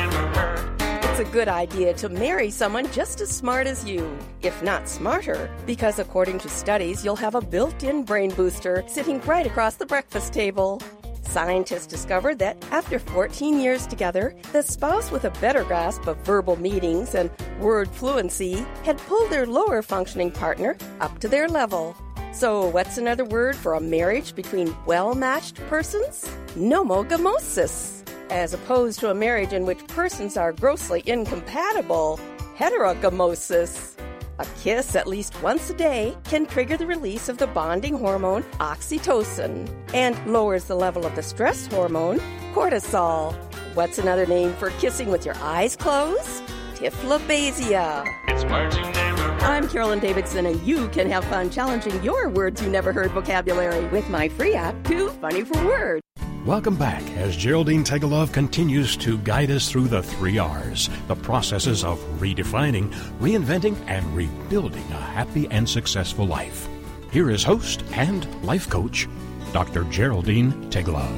[1.13, 5.47] It's a good idea to marry someone just as smart as you, if not smarter,
[5.67, 9.85] because according to studies, you'll have a built in brain booster sitting right across the
[9.85, 10.81] breakfast table.
[11.21, 16.55] Scientists discovered that after 14 years together, the spouse with a better grasp of verbal
[16.55, 21.95] meanings and word fluency had pulled their lower functioning partner up to their level.
[22.31, 26.27] So, what's another word for a marriage between well matched persons?
[26.55, 28.02] Nomogamosis
[28.33, 32.19] as opposed to a marriage in which persons are grossly incompatible,
[32.57, 33.95] heterogamosis.
[34.39, 38.41] A kiss at least once a day can trigger the release of the bonding hormone
[38.59, 42.19] oxytocin and lowers the level of the stress hormone
[42.53, 43.35] cortisol.
[43.75, 46.43] What's another name for kissing with your eyes closed?
[46.73, 48.03] Typhlobasia.
[48.29, 49.43] It's words you never heard.
[49.43, 53.85] I'm Carolyn Davidson, and you can have fun challenging your words you never heard vocabulary
[53.89, 56.01] with my free app, Too Funny for Words.
[56.45, 61.85] Welcome back as Geraldine Tegelov continues to guide us through the three R's, the processes
[61.85, 66.67] of redefining, reinventing, and rebuilding a happy and successful life.
[67.13, 69.07] Here is host and life coach,
[69.53, 69.85] Dr.
[69.85, 71.17] Geraldine Tegelov.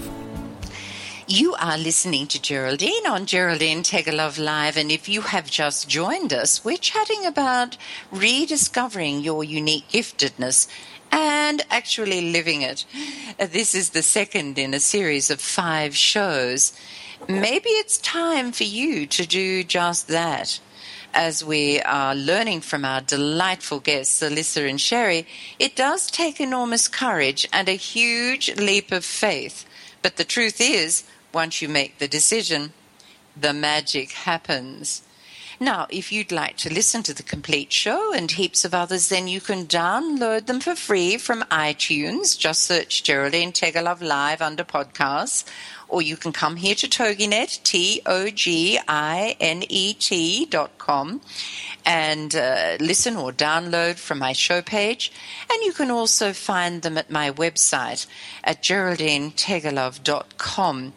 [1.28, 6.34] You are listening to Geraldine on Geraldine Tegelov Live, and if you have just joined
[6.34, 7.78] us, we're chatting about
[8.12, 10.68] rediscovering your unique giftedness
[11.12, 12.86] and actually living it.
[13.39, 16.74] Uh, This is the second in a series of five shows.
[17.28, 20.60] Maybe it's time for you to do just that.
[21.13, 25.26] As we are learning from our delightful guests, Elissa and Sherri,
[25.58, 29.65] it does take enormous courage and a huge leap of faith.
[30.02, 32.74] But the truth is, once you make the decision,
[33.39, 35.04] the magic happens.
[35.60, 39.28] Now, if you'd like to listen to the complete show and heaps of others, then
[39.28, 42.38] you can download them for free from iTunes.
[42.38, 45.46] Just search Geraldine Teggelove Live under podcasts.
[45.88, 50.78] Or you can come here to TogiNet, T O G I N E T dot
[50.80, 51.22] com,
[51.86, 55.12] and uh, listen or download from my show page.
[55.50, 58.08] And you can also find them at my website
[58.44, 60.94] at geraldineteggelove.com.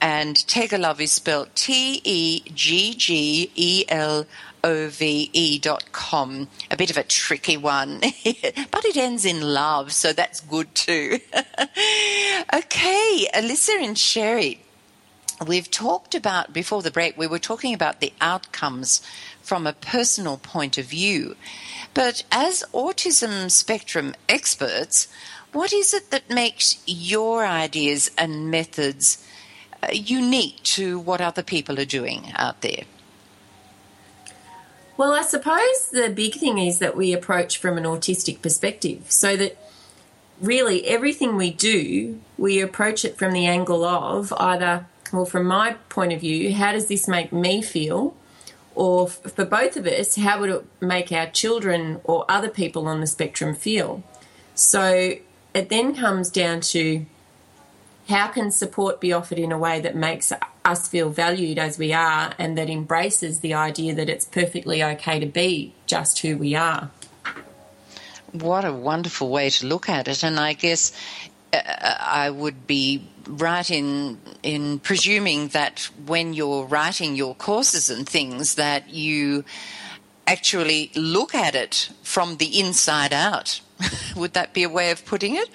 [0.00, 4.26] And Teggelove is spelled T E G G E L
[4.64, 6.48] O V E dot com.
[6.70, 8.00] A bit of a tricky one,
[8.70, 11.18] but it ends in love, so that's good too.
[12.54, 14.60] okay, Elissa and Sherri,
[15.46, 19.02] we've talked about before the break, we were talking about the outcomes
[19.42, 21.36] from a personal point of view.
[21.92, 25.08] But as autism spectrum experts,
[25.52, 29.24] what is it that makes your ideas and methods
[29.84, 32.84] Uh, unique to what other people are doing out there?
[34.96, 39.36] Well, I suppose the big thing is that we approach from an autistic perspective, so
[39.36, 39.56] that
[40.40, 45.74] really everything we do, we approach it from the angle of either, well, from my
[45.88, 48.14] point of view, how does this make me feel?
[48.74, 53.00] Or for both of us, how would it make our children or other people on
[53.00, 54.02] the spectrum feel?
[54.54, 55.16] So
[55.52, 57.06] it then comes down to
[58.08, 60.32] how can support be offered in a way that makes
[60.64, 65.18] us feel valued as we are and that embraces the idea that it's perfectly okay
[65.18, 66.90] to be just who we are?
[68.32, 70.24] What a wonderful way to look at it.
[70.24, 70.92] And I guess
[71.52, 71.60] uh,
[72.00, 78.56] I would be right in in presuming that when you're writing your courses and things
[78.56, 79.44] that you
[80.26, 83.60] actually look at it from the inside out.
[84.16, 85.48] would that be a way of putting it?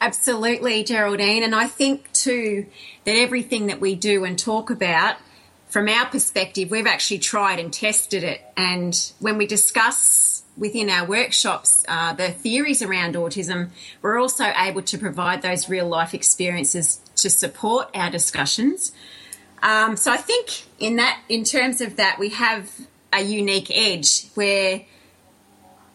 [0.00, 1.42] Absolutely, Geraldine.
[1.42, 2.66] And I think too
[3.04, 5.16] that everything that we do and talk about,
[5.68, 8.40] from our perspective, we've actually tried and tested it.
[8.56, 14.82] And when we discuss within our workshops uh, the theories around autism, we're also able
[14.82, 18.92] to provide those real life experiences to support our discussions.
[19.62, 22.70] Um, so I think in that, in terms of that, we have
[23.12, 24.82] a unique edge where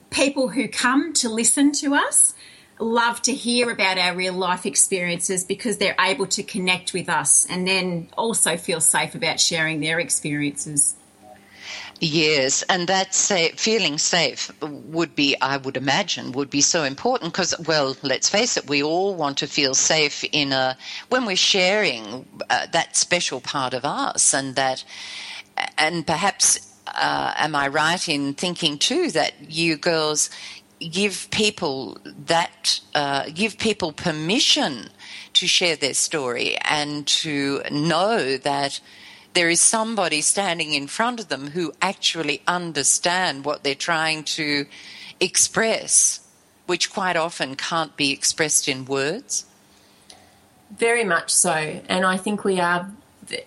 [0.10, 2.34] people who come to listen to us
[2.80, 7.46] love to hear about our real life experiences because they're able to connect with us
[7.50, 10.96] and then also feel safe about sharing their experiences.
[12.02, 17.54] Yes, and that feeling safe would be, I would imagine, would be so important because,
[17.68, 20.78] well, let's face it, we all want to feel safe in a
[21.10, 24.86] when we're sharing uh, that special part of us, and that,
[25.78, 30.30] and perhaps, uh, am I right in thinking too that you girls
[30.80, 34.90] give people that uh, give people permission
[35.34, 38.80] to share their story and to know that
[39.34, 44.66] there is somebody standing in front of them who actually understand what they're trying to
[45.20, 46.22] express,
[46.66, 49.46] which quite often can't be expressed in words.
[50.72, 51.82] Very much so.
[51.88, 52.90] And I think we are,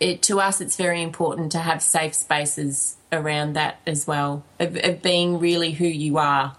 [0.00, 4.76] it, to us, it's very important to have safe spaces around that as well, of,
[4.76, 6.56] of being really who you are.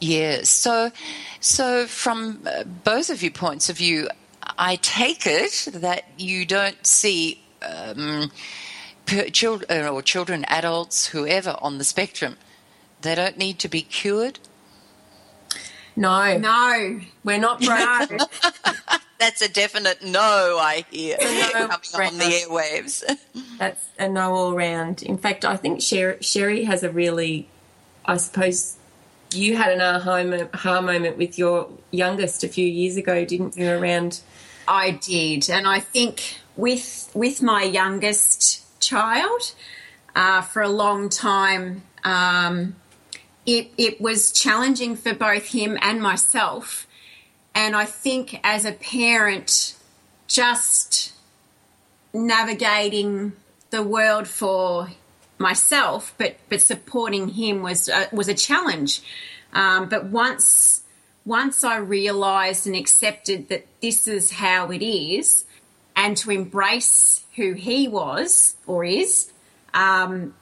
[0.00, 0.48] Yes.
[0.48, 0.90] So,
[1.40, 4.08] so from uh, both of your points of view,
[4.58, 8.30] I take it that you don't see um,
[9.06, 12.36] children or children, adults, whoever on the spectrum,
[13.02, 14.38] they don't need to be cured.
[15.96, 18.20] No, No, we're not brave.
[19.18, 20.56] That's a definite no.
[20.60, 23.02] I hear no, coming on the airwaves.
[23.58, 25.02] That's a no all round.
[25.02, 27.48] In fact, I think Sher- Sherri has a really,
[28.04, 28.76] I suppose,
[29.32, 33.56] you had an aha moment, aha moment with your youngest a few years ago, didn't
[33.56, 33.70] you?
[33.70, 34.20] Around
[34.66, 39.52] I did, and I think with with my youngest child,
[40.14, 42.76] uh, for a long time, um,
[43.46, 46.86] it it was challenging for both him and myself.
[47.54, 49.74] And I think as a parent,
[50.28, 51.12] just
[52.12, 53.32] navigating
[53.70, 54.90] the world for
[55.38, 59.00] myself, but but supporting him was uh, was a challenge.
[59.52, 60.82] Um, but once
[61.24, 65.44] once I realised and accepted that this is how it is,
[65.94, 69.30] and to embrace who he was or is,
[69.74, 70.34] um,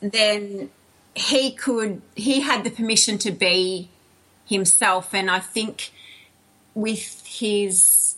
[0.00, 0.70] then
[1.14, 3.88] he could he had the permission to be
[4.46, 5.92] himself, and I think
[6.74, 8.17] with his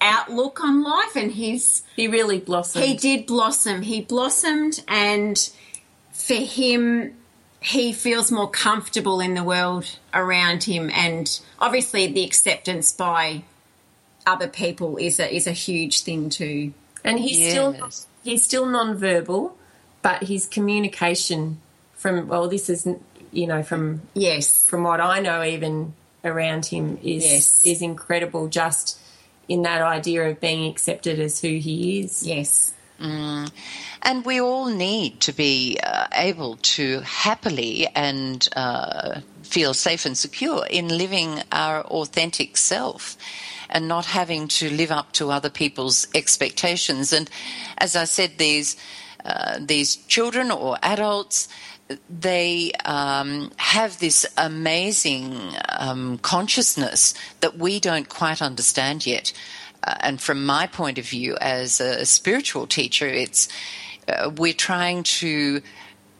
[0.00, 2.84] outlook on life and his He really blossomed.
[2.84, 3.82] he did blossom.
[3.82, 5.36] He blossomed, and
[6.12, 7.14] for him,
[7.60, 9.84] he feels more comfortable in the world
[10.14, 13.42] around him, and obviously the acceptance by
[14.26, 16.72] other people is a is a huge thing too.
[17.04, 17.76] And he's still
[18.22, 19.56] he's still non-verbal,
[20.02, 21.60] but his communication
[21.94, 22.86] from well, this is
[23.32, 25.94] you know from Yes, from what I know, even
[26.24, 27.66] around him is Yes.
[27.66, 28.48] is incredible.
[28.48, 28.98] Just
[29.50, 32.22] in that idea of being accepted as who he is.
[32.22, 32.72] yes,
[34.02, 40.16] And we all need to be uh, able to happily and uh, feel safe and
[40.16, 43.16] secure in living our authentic self
[43.68, 47.12] and not having to live up to other people's expectations.
[47.12, 47.28] And
[47.78, 48.76] as I said, these
[49.24, 51.48] uh, these children or adults,
[52.08, 59.32] they um, have this amazing um, consciousness that we don't quite understand yet.
[59.82, 63.48] Uh, and from my point of view as a spiritual teacher, it's
[64.08, 65.62] uh, we're trying to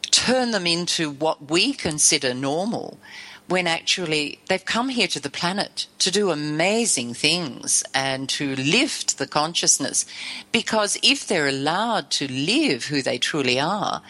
[0.09, 2.97] turn them into what we consider normal
[3.51, 9.17] when actually they've come here to the planet to do amazing things and to lift
[9.17, 10.05] the consciousness.
[10.51, 14.01] Because if they're allowed to live who they truly are,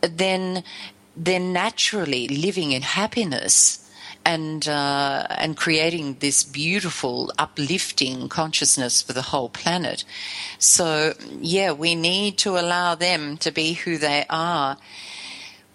[0.00, 0.62] then
[1.16, 3.84] they're naturally living in happiness
[4.24, 10.04] and uh, and creating this beautiful, uplifting consciousness for the whole planet.
[10.58, 14.76] So yeah, we need to allow them to be who they are.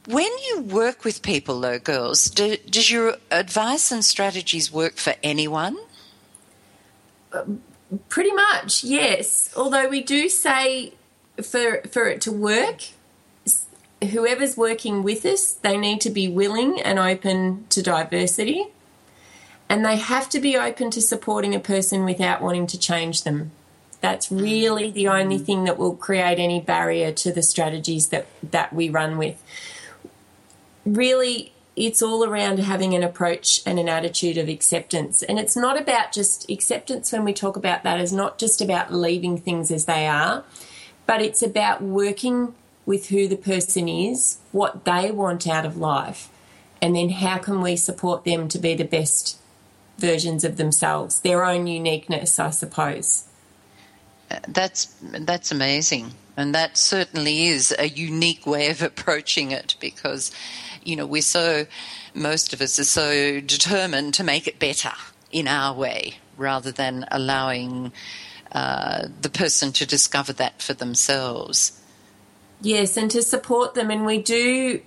[0.05, 5.13] When you work with people, though, girls, do, does your advice and strategies work for
[5.23, 5.77] anyone?
[7.31, 7.61] Um,
[8.09, 9.53] pretty much, yes.
[9.55, 10.93] Although we do say
[11.41, 12.81] for for it to work,
[14.03, 18.67] whoever's working with us, they need to be willing and open to diversity,
[19.69, 23.51] and they have to be open to supporting a person without wanting to change them.
[24.01, 25.45] That's really the only mm.
[25.45, 29.41] thing that will create any barrier to the strategies that that we run with.
[30.85, 35.23] Really, it's all around having an approach and an attitude of acceptance.
[35.23, 38.93] And it's not about just acceptance when we talk about that, is not just about
[38.93, 40.43] leaving things as they are,
[41.05, 42.53] but it's about working
[42.85, 46.29] with who the person is, what they want out of life,
[46.81, 49.39] and then how can we support them to be the best
[49.97, 53.25] versions of themselves, their own uniqueness, I suppose.
[54.29, 60.31] Uh, that's that's amazing, and that certainly is a unique way of approaching it because,
[60.85, 61.65] you know, we're so
[62.13, 64.91] most of us are so determined to make it better
[65.31, 67.91] in our way rather than allowing
[68.51, 71.79] uh, the person to discover that for themselves.
[72.61, 73.91] Yes, and to support them.
[73.91, 74.81] And we do,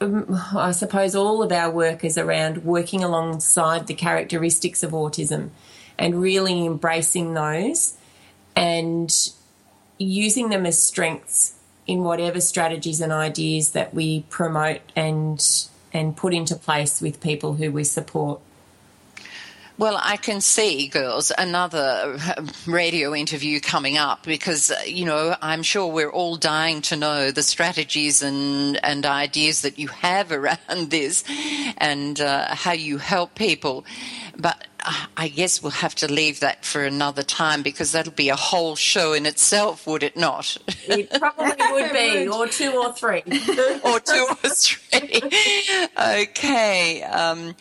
[0.00, 5.50] um, I suppose, all of our work is around working alongside the characteristics of autism
[5.98, 7.96] and really embracing those
[8.56, 9.14] and
[9.98, 11.54] using them as strengths
[11.86, 17.54] in whatever strategies and ideas that we promote and and put into place with people
[17.54, 18.40] who we support.
[19.80, 25.34] Well, I can see, girls, another uh, radio interview coming up because, uh, you know,
[25.40, 30.32] I'm sure we're all dying to know the strategies and, and ideas that you have
[30.38, 31.24] around this
[31.78, 33.86] and uh, how you help people.
[34.36, 34.66] But
[35.16, 38.76] I guess we'll have to leave that for another time because that'll be a whole
[38.76, 40.56] show in itself, would it not?
[40.86, 43.22] It probably would be, or two or three.
[43.84, 45.22] or two or three.
[45.98, 47.02] okay.
[47.02, 47.54] Um,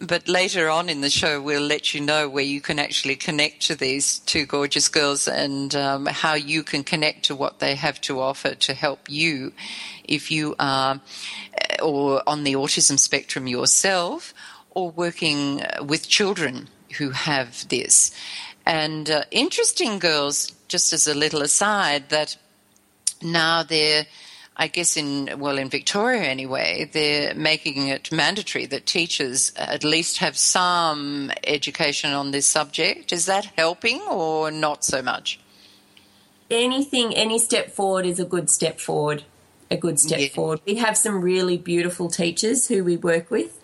[0.00, 3.62] but later on in the show, we'll let you know where you can actually connect
[3.66, 8.00] to these two gorgeous girls and um, how you can connect to what they have
[8.02, 9.52] to offer to help you
[10.04, 11.00] if you are
[11.82, 14.34] or on the autism spectrum yourself
[14.76, 16.68] or working uh, with children
[16.98, 18.12] who have this.
[18.66, 22.36] And uh, interesting, girls, just as a little aside, that
[23.22, 24.06] now they're
[24.58, 30.18] I guess in well in Victoria anyway, they're making it mandatory that teachers at least
[30.18, 33.12] have some education on this subject.
[33.12, 35.38] Is that helping or not so much?
[36.50, 39.24] anything, any step forward is a good step forward.
[39.70, 40.28] A good step Yeah.
[40.28, 40.60] forward.
[40.64, 43.55] We have some really beautiful teachers who we work with,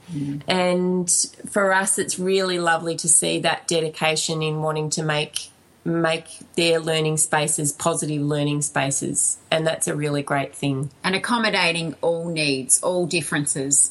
[0.48, 1.10] and
[1.50, 5.48] for us, it's really lovely to see that dedication in wanting to make
[5.84, 9.38] make their learning spaces positive learning spaces.
[9.50, 10.90] And that's a really great thing.
[11.02, 13.90] And accommodating all needs, all differences.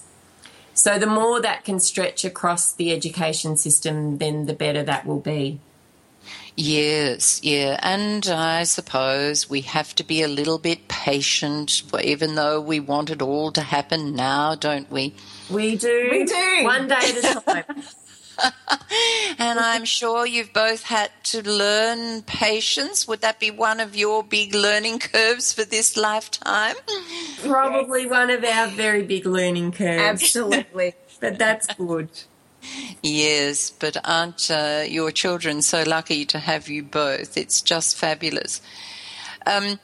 [0.73, 5.19] So the more that can stretch across the education system, then the better that will
[5.19, 5.59] be.
[6.55, 12.59] Yes, yeah, and I suppose we have to be a little bit patient, even though
[12.59, 15.13] we want it all to happen now, don't we?
[15.49, 16.09] We do.
[16.11, 16.63] We do.
[16.63, 17.83] One day at a time.
[19.37, 23.07] And I'm sure you've both had to learn patience.
[23.07, 26.75] Would that be one of your big learning curves for this lifetime?
[27.43, 30.01] Probably one of our very big learning curves.
[30.23, 30.95] Absolutely.
[31.21, 32.09] But that's good.
[33.01, 37.37] Yes, but aren't uh, your children so lucky to have you both?
[37.37, 38.61] It's just fabulous.
[39.45, 39.79] Um,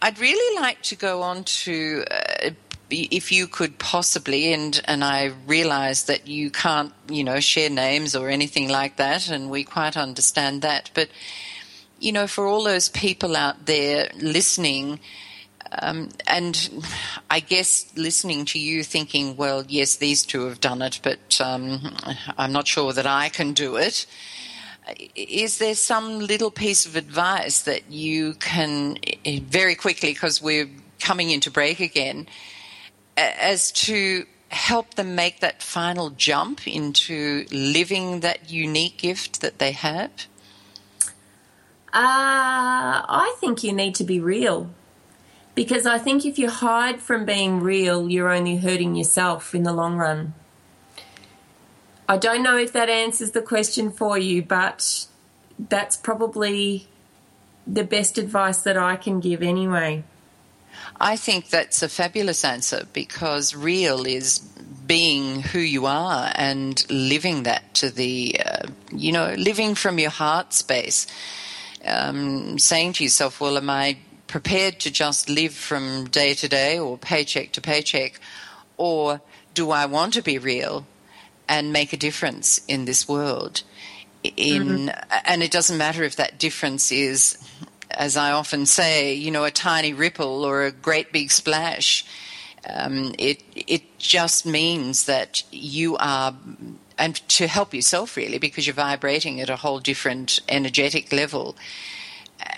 [0.00, 2.50] I'd really like to go on to, uh,
[2.90, 8.16] if you could possibly, and, and I realize that you can't, you know, share names
[8.16, 11.08] or anything like that, and we quite understand that, but,
[11.98, 15.00] you know, for all those people out there listening,
[15.72, 16.84] um, and
[17.30, 21.94] I guess listening to you thinking, well, yes, these two have done it, but um,
[22.36, 24.06] I'm not sure that I can do it.
[25.14, 30.68] Is there some little piece of advice that you can, eh, very quickly, because we're
[30.98, 32.26] coming into break again,
[33.16, 39.72] as to help them make that final jump into living that unique gift that they
[39.72, 40.10] have?
[41.92, 44.70] Uh, I think you need to be real.
[45.60, 49.74] Because I think if you hide from being real, you're only hurting yourself in the
[49.74, 50.32] long run.
[52.08, 55.06] I don't know if that answers the question for you, but
[55.58, 56.88] that's probably
[57.66, 60.02] the best advice that I can give anyway.
[60.98, 67.42] I think that's a fabulous answer because real is being who you are and living
[67.42, 71.06] that to the, uh, you know, living from your heart space.
[71.84, 73.98] Um, saying to yourself, well, am I
[74.30, 78.20] prepared to just live from day to day or paycheck to paycheck?
[78.76, 79.20] Or
[79.54, 80.86] do I want to be real
[81.48, 83.62] and make a difference in this world?
[84.22, 84.92] In,
[85.26, 87.38] And it doesn't matter if that difference is
[87.90, 92.04] as I often say, you know, a tiny ripple or a great big splash.
[92.68, 96.34] Um, it it just means that you are,
[96.98, 101.56] and to help yourself really, because you're vibrating at a whole different energetic level,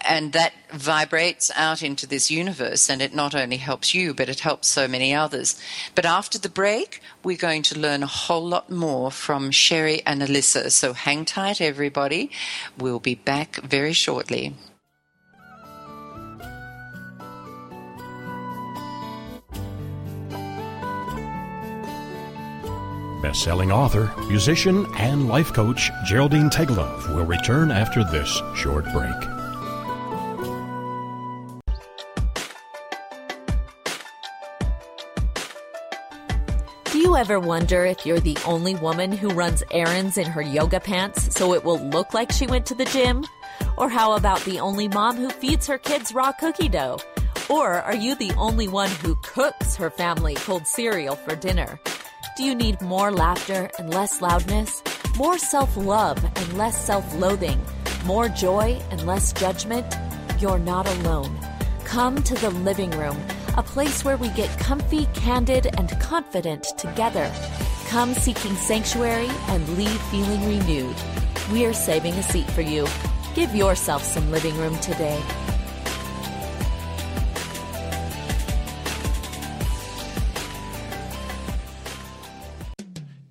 [0.05, 4.41] and that vibrates out into this universe, and it not only helps you, but it
[4.41, 5.61] helps so many others.
[5.95, 10.23] But after the break, we're going to learn a whole lot more from Sherri and
[10.23, 10.71] Elissa.
[10.71, 12.31] So hang tight, everybody.
[12.79, 14.55] We'll be back very shortly.
[23.23, 29.32] Best-selling author, musician, and life coach Geraldine Teggelove will return after this short break.
[37.17, 41.55] Ever wonder if you're the only woman who runs errands in her yoga pants so
[41.55, 43.25] it will look like she went to the gym?
[43.77, 46.99] Or how about the only mom who feeds her kids raw cookie dough?
[47.49, 51.79] Or are you the only one who cooks her family cold cereal for dinner?
[52.37, 54.83] Do you need more laughter and less loudness?
[55.17, 57.61] More self love and less self loathing?
[58.05, 59.87] More joy and less judgment?
[60.39, 61.39] You're not alone.
[61.85, 63.21] Come to the living room,
[63.57, 67.31] a place where we get comfy, candid, and confident together.
[67.89, 70.97] Come seeking sanctuary and leave feeling renewed.
[71.51, 72.87] We're saving a seat for you.
[73.35, 75.23] Give yourself some living room today.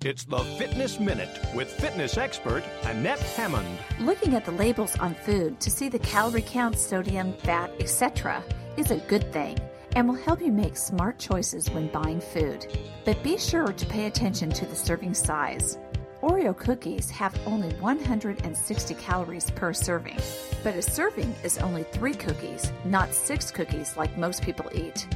[0.04, 3.78] It's the Fitness Minute with fitness expert Annette Hammond.
[4.00, 8.42] Looking at the labels on food to see the calorie count, sodium, fat, etc.
[8.76, 9.56] is a good thing
[9.94, 12.66] and will help you make smart choices when buying food.
[13.04, 15.78] But be sure to pay attention to the serving size.
[16.22, 20.18] Oreo cookies have only 160 calories per serving,
[20.62, 25.08] but a serving is only 3 cookies, not 6 cookies like most people eat.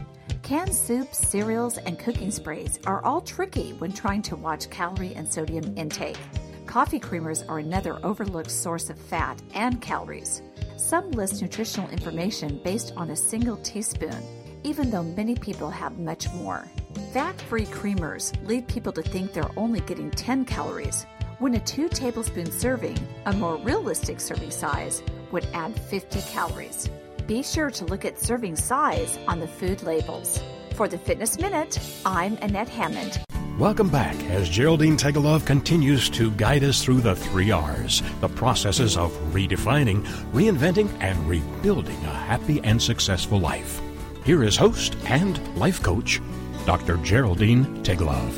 [0.43, 5.27] Canned soups, cereals, and cooking sprays are all tricky when trying to watch calorie and
[5.27, 6.19] sodium intake.
[6.67, 10.43] Coffee creamers are another overlooked source of fat and calories.
[10.77, 14.23] Some list nutritional information based on a single teaspoon,
[14.65, 16.65] even though many people have much more.
[17.13, 21.07] Fat free creamers lead people to think they're only getting 10 calories,
[21.39, 25.03] when a 2 tablespoon serving, a more realistic serving size,
[25.33, 26.89] would add 50 calories.
[27.27, 30.41] Be sure to look at serving size on the food labels.
[30.75, 33.25] For the Fitness Minute, I'm Annette Hammond.
[33.59, 38.99] Welcome back as Geraldine Teggelove continues to guide us through the three R's, the processes
[38.99, 43.81] of redefining, reinventing, and rebuilding a happy and successful life.
[44.27, 46.21] Here is host and life coach,
[46.65, 46.97] Dr.
[46.97, 48.37] Geraldine Teggelove.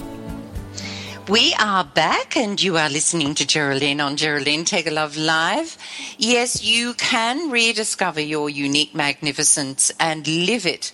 [1.31, 5.79] We are back, and you are listening to Geraldine on Geraldine Teggelove Live.
[6.19, 10.93] Yes, you can rediscover your unique magnificence and live it,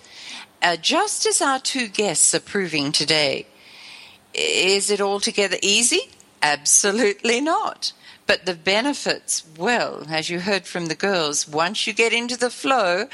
[0.61, 3.47] uh, just as our two guests are proving today.
[4.33, 6.09] Is it altogether easy?
[6.41, 7.91] Absolutely not.
[8.27, 12.49] But the benefits, well, as you heard from the girls, once you get into the
[12.49, 13.07] flow,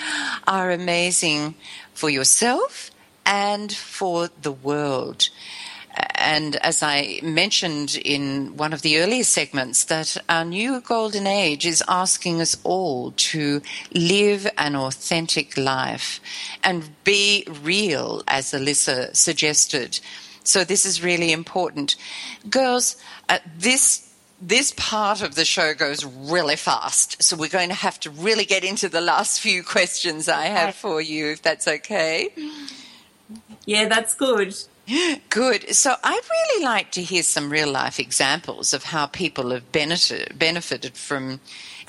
[0.48, 1.56] are amazing
[1.94, 2.92] for yourself
[3.26, 5.30] and for the world.
[6.16, 11.66] And as I mentioned in one of the earlier segments, that our new golden age
[11.66, 13.62] is asking us all to
[13.94, 16.22] live an authentic life
[16.64, 20.00] and be real, as Elissa suggested.
[20.44, 21.98] So this is really important.
[22.50, 22.96] Girls,
[23.28, 24.11] uh, this
[24.42, 28.46] this part of the show goes really fast, so we're going to have to really
[28.46, 32.30] get into the last few questions I have for you, if that's okay.
[33.66, 34.56] Yeah, that's good.
[35.30, 35.74] Good.
[35.76, 40.38] So I'd really like to hear some real life examples of how people have benefited,
[40.38, 41.40] benefited from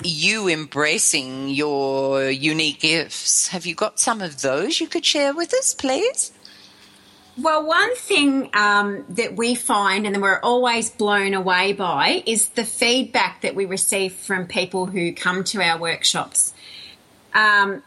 [0.03, 3.47] you embracing your unique gifts.
[3.49, 6.31] Have you got some of those you could share with us, please?
[7.35, 12.63] Well, one thing um, that we find and we're always blown away by is the
[12.63, 16.53] feedback that we receive from people who come to our workshops.
[17.33, 17.81] Um,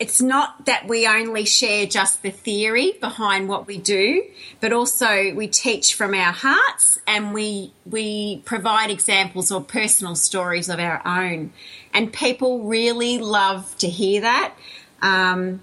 [0.00, 4.24] it's not that we only share just the theory behind what we do,
[4.60, 10.68] but also we teach from our hearts and we we provide examples or personal stories
[10.68, 11.52] of our own,
[11.92, 14.54] and people really love to hear that.
[15.02, 15.60] Um,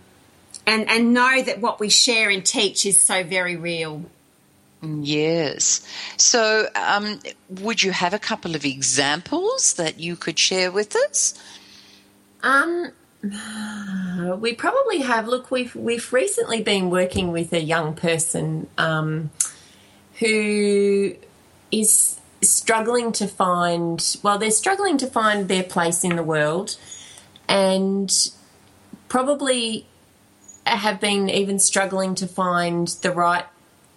[0.67, 4.03] and, and know that what we share and teach is so very real.
[4.81, 5.85] Yes.
[6.17, 11.41] So, um, would you have a couple of examples that you could share with us?
[12.43, 12.91] Um,
[14.39, 15.27] we probably have.
[15.27, 19.31] Look, we've we've recently been working with a young person um,
[20.19, 21.15] who
[21.71, 24.17] is struggling to find.
[24.21, 26.77] Well, they're struggling to find their place in the world,
[27.47, 28.11] and
[29.07, 29.87] probably
[30.65, 33.45] have been even struggling to find the right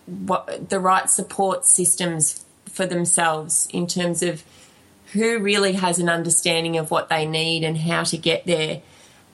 [0.06, 4.42] what the right support systems for themselves in terms of
[5.12, 8.80] who really has an understanding of what they need and how to get there.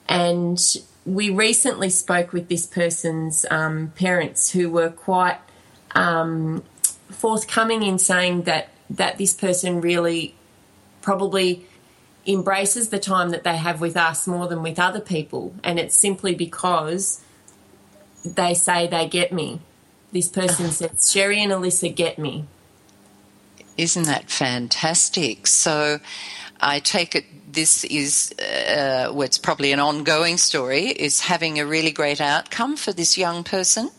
[0.07, 0.59] And
[1.05, 5.37] we recently spoke with this person's um, parents who were quite
[5.91, 6.63] um,
[7.09, 10.35] forthcoming in saying that that this person really
[11.01, 11.65] probably
[12.27, 15.95] embraces the time that they have with us more than with other people, and it's
[15.95, 17.21] simply because
[18.33, 19.61] they say they get me.
[20.11, 22.45] This person says, Sherri and Elissa get me.
[23.77, 25.47] Isn't that fantastic?
[25.47, 25.99] So
[26.61, 31.65] I take it this is, uh, well, it's probably an ongoing story, is having a
[31.65, 33.89] really great outcome for this young person.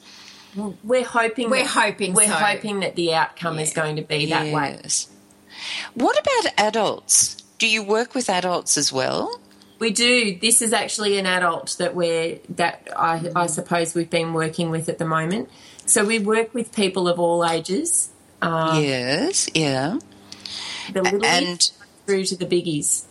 [0.84, 1.50] We're hoping.
[1.50, 2.34] We're that, hoping We're so.
[2.34, 4.80] hoping that the outcome is going to be that way.
[5.94, 7.36] What about adults?
[7.58, 9.40] Do you work with adults as well?
[9.78, 10.38] We do.
[10.38, 14.88] This is actually an adult that we're that I, I suppose we've been working with
[14.88, 15.50] at the moment.
[15.84, 18.10] So we work with people of all ages.
[18.42, 19.98] Um, yes, yeah.
[20.92, 21.70] The little And-
[22.06, 23.04] through to the biggies.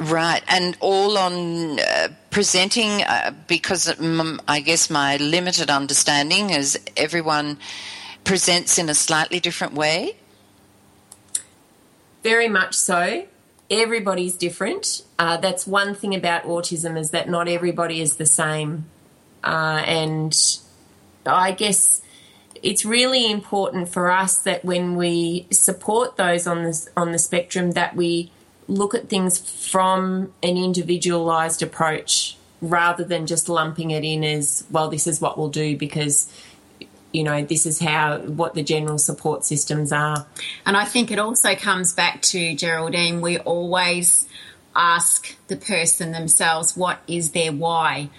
[0.00, 6.78] Right, and all on uh, presenting uh, because mm, I guess my limited understanding is
[6.96, 7.58] everyone
[8.22, 10.14] presents in a slightly different way.
[12.22, 13.26] Very much so.
[13.70, 15.02] Everybody's different.
[15.18, 18.86] Uh, that's one thing about autism is that not everybody is the same,
[19.44, 20.34] uh, and
[21.26, 22.02] I guess
[22.62, 27.72] it's really important for us that when we support those on the on the spectrum
[27.72, 28.30] that we
[28.66, 29.38] look at things
[29.70, 35.38] from an individualized approach rather than just lumping it in as well this is what
[35.38, 36.30] we'll do because
[37.12, 40.26] you know this is how what the general support systems are
[40.66, 44.28] And I think it also comes back to Geraldine, we always
[44.74, 48.10] ask the person themselves what is their why?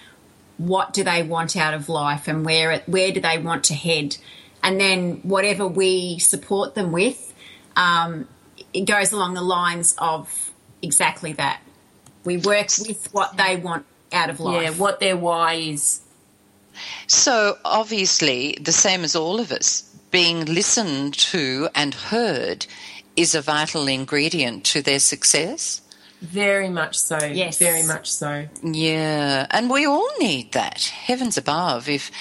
[0.57, 4.17] What do they want out of life and where where do they want to head?
[4.61, 7.33] And then whatever we support them with,
[7.77, 8.27] um,
[8.73, 11.61] it goes along the lines of exactly that.
[12.25, 14.63] We work with what they want out of life.
[14.63, 16.01] yeah what their why is
[17.07, 22.65] So obviously, the same as all of us, being listened to and heard
[23.15, 25.81] is a vital ingredient to their success.
[26.21, 27.17] Very much so.
[27.23, 27.57] Yes.
[27.57, 28.47] Very much so.
[28.63, 30.83] Yeah, and we all need that.
[30.83, 32.11] Heavens above, if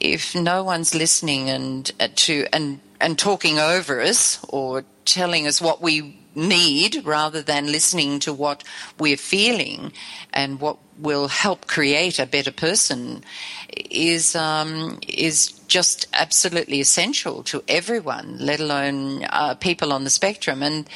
[0.00, 5.60] if no one's listening and uh, to and and talking over us or telling us
[5.60, 8.62] what we need rather than listening to what
[8.98, 9.92] we're feeling
[10.32, 13.22] and what will help create a better person
[13.90, 20.62] is um, is just absolutely essential to everyone, let alone uh, people on the spectrum.
[20.62, 20.88] And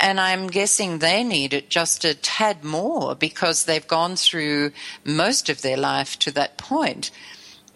[0.00, 4.72] and I'm guessing they need it just a tad more because they've gone through
[5.04, 7.10] most of their life to that point.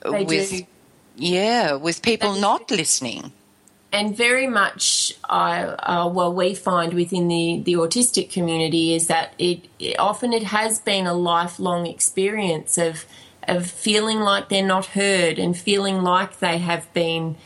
[0.05, 0.67] They with do.
[1.17, 3.33] yeah, with people not listening.
[3.93, 9.35] And very much I uh, well we find within the the autistic community is that
[9.39, 13.05] it, it often it has been a lifelong experience of
[13.47, 17.37] of feeling like they're not heard and feeling like they have been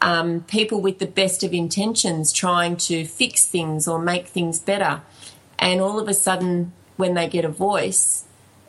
[0.00, 5.02] um, people with the best of intentions trying to fix things or make things better.
[5.58, 8.24] And all of a sudden when they get a voice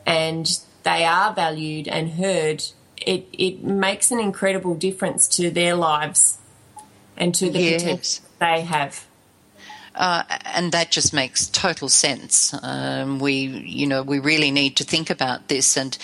[0.06, 0.46] and
[0.84, 2.64] they are valued and heard
[2.98, 6.38] it, it makes an incredible difference to their lives
[7.16, 8.20] and to the Yes.
[8.38, 9.06] they have.
[9.94, 12.52] Uh, and that just makes total sense.
[12.62, 15.76] Um, we, you know, we really need to think about this.
[15.76, 15.96] And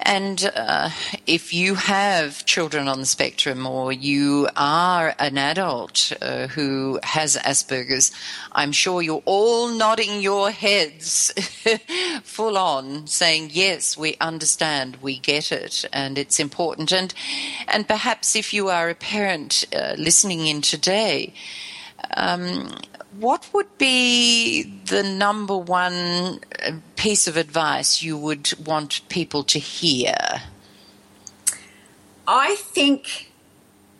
[0.00, 0.90] and uh,
[1.26, 7.36] if you have children on the spectrum, or you are an adult uh, who has
[7.36, 8.12] Asperger's,
[8.52, 11.32] I'm sure you're all nodding your heads,
[12.22, 16.92] full on, saying yes, we understand, we get it, and it's important.
[16.92, 17.14] And
[17.66, 21.32] and perhaps if you are a parent uh, listening in today
[22.16, 22.68] um,
[23.18, 29.58] what would be the number one uh, piece of advice you would want people to
[29.58, 30.14] hear?
[32.26, 33.30] I think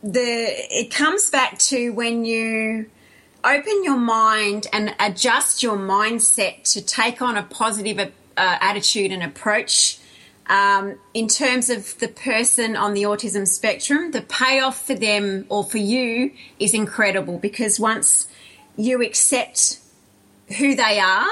[0.02, 2.86] the it comes back to when you
[3.44, 9.22] open your mind and adjust your mindset to take on a positive uh, attitude and
[9.22, 9.98] approach
[10.48, 14.10] um, in terms of the person on the autism spectrum.
[14.10, 18.28] The payoff for them or for you is incredible because once
[18.76, 19.80] you accept
[20.58, 21.28] who they are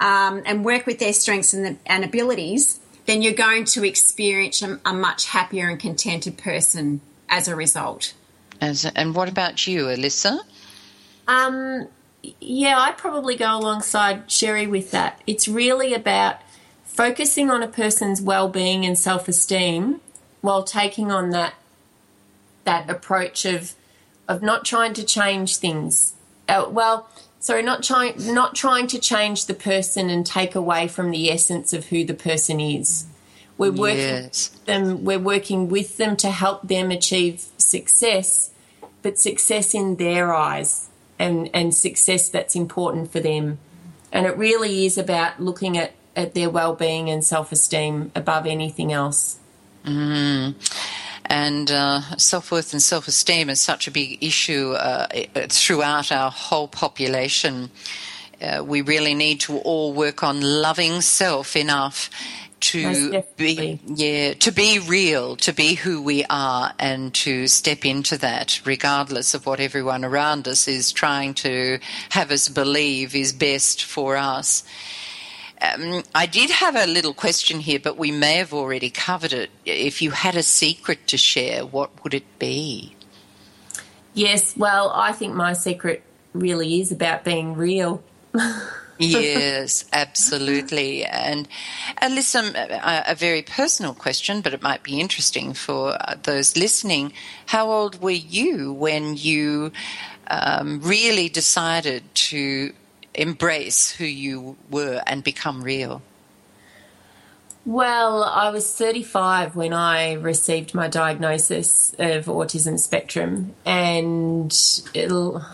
[0.00, 4.62] um, and work with their strengths and, the, and abilities, then you're going to experience
[4.62, 8.14] a, a much happier and contented person as a result.
[8.60, 10.40] As, and what about you, Elissa?
[11.26, 11.88] Um,
[12.40, 15.20] yeah, I'd probably go alongside Sherri with that.
[15.26, 16.36] It's really about
[16.84, 20.00] focusing on a person's well-being and self-esteem
[20.40, 21.54] while taking on that
[22.64, 23.74] that approach of
[24.28, 26.14] of not trying to change things.
[26.52, 27.08] Uh, well,
[27.40, 31.72] sorry, not trying not trying to change the person and take away from the essence
[31.72, 33.06] of who the person is.
[33.58, 34.50] We're working Yes.
[34.52, 35.04] with them.
[35.04, 38.50] We're working with them to help them achieve success,
[39.02, 40.88] but success in their eyes
[41.18, 43.58] and and success that's important for them.
[44.12, 49.38] And it really is about looking at at their well-being and self-esteem above anything else.
[49.86, 50.54] Mm.
[51.26, 55.06] And uh, self worth and self esteem is such a big issue uh,
[55.48, 57.70] throughout our whole population.
[58.40, 62.10] Uh, we really need to all work on loving self enough
[62.62, 68.16] to be yeah to be real, to be who we are, and to step into
[68.18, 73.84] that, regardless of what everyone around us is trying to have us believe is best
[73.84, 74.62] for us.
[75.62, 79.50] Um, I did have a little question here, but we may have already covered it.
[79.64, 82.96] If you had a secret to share, what would it be?
[84.14, 86.02] Yes, well, I think my secret
[86.34, 88.02] really is about being real.
[88.98, 91.04] yes, absolutely.
[91.04, 91.48] And
[91.98, 96.56] and listen, a, a very personal question, but it might be interesting for uh, those
[96.56, 97.12] listening.
[97.46, 99.72] How old were you when you
[100.28, 102.72] um, really decided to
[103.14, 106.02] embrace who you were and become real?
[107.64, 114.52] Well, I was 35 when I received my diagnosis of autism spectrum, and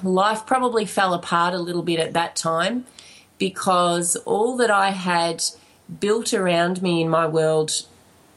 [0.02, 2.86] life probably fell apart a little bit at that time
[3.36, 5.44] because all that I had
[6.00, 7.84] built around me in my world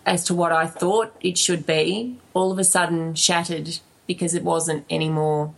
[0.05, 4.43] as to what I thought it should be all of a sudden shattered because it
[4.43, 5.53] wasn't anymore.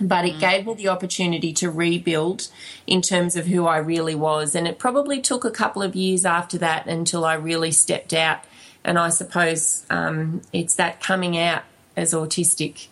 [0.00, 2.48] But it gave me the opportunity to rebuild
[2.86, 4.56] in terms of who I really was.
[4.56, 8.40] And it probably took a couple of years after that until I really stepped out.
[8.82, 11.62] And I suppose um, it's that coming out
[11.96, 12.88] as autistic.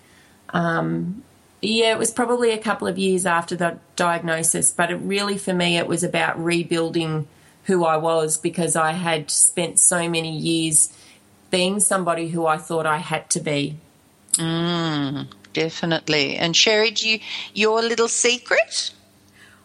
[0.51, 1.25] Um,
[1.61, 5.55] yeah, it was probably a couple of years after the diagnosis, but it really, for
[5.55, 7.29] me, it was about rebuilding
[7.65, 10.93] who I was because I had spent so many years
[11.51, 13.77] being somebody who I thought I had to be.
[14.33, 16.37] Mm, definitely.
[16.37, 17.21] And Sherri, do you,
[17.55, 18.91] your little secret?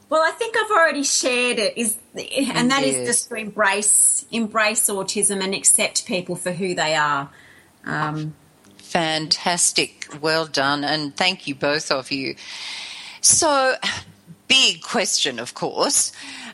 [0.09, 1.77] Well, I think I've already shared it.
[1.77, 3.07] Is and that is Yes.
[3.07, 7.29] just to embrace embrace autism and accept people for who they are.
[7.85, 8.33] Um,
[8.77, 10.07] Fantastic.
[10.21, 10.83] Well done.
[10.85, 12.35] And thank you, both of you.
[13.21, 13.75] So,
[14.47, 16.11] big question, of course.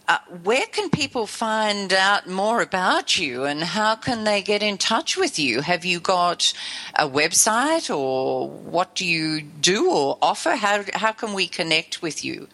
[0.08, 4.78] Uh, where can people find out more about you and how can they get in
[4.78, 5.62] touch with you?
[5.62, 6.54] Have you got
[7.00, 10.56] a website or what do you do or offer?
[10.56, 12.48] How, how can we connect with you?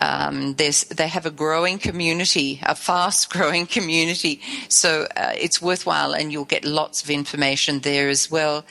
[0.00, 4.40] Um, they have a growing community, a fast growing community.
[4.68, 8.64] So uh, it's worthwhile and you'll get lots of information there as well.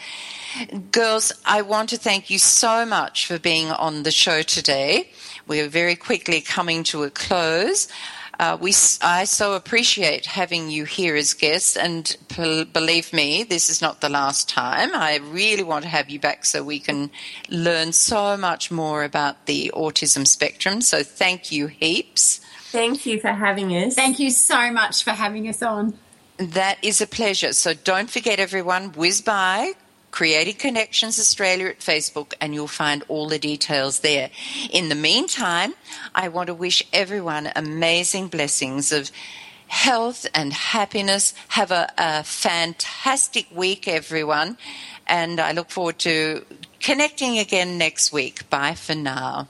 [0.91, 5.09] Girls, I want to thank you so much for being on the show today.
[5.47, 7.87] We're very quickly coming to a close.
[8.39, 13.43] Uh, we, s- I so appreciate having you here as guests, and p- believe me,
[13.43, 14.89] this is not the last time.
[14.93, 17.11] I really want to have you back so we can
[17.49, 20.81] learn so much more about the autism spectrum.
[20.81, 22.41] So thank you heaps.
[22.71, 23.95] thank you for having us.
[23.95, 25.97] Thank you so much for having us on.
[26.37, 27.53] That is a pleasure.
[27.53, 29.73] So don't forget, everyone, whiz by
[30.15, 34.29] Creating Connections Australia at Facebook and you'll find all the details there.
[34.71, 35.73] In the meantime,
[36.15, 39.11] I want to wish everyone amazing blessings of
[39.67, 41.33] health and happiness.
[41.49, 44.57] Have a, a fantastic week, everyone.
[45.05, 46.45] And I look forward to
[46.79, 48.49] connecting again next week.
[48.49, 49.49] Bye for now.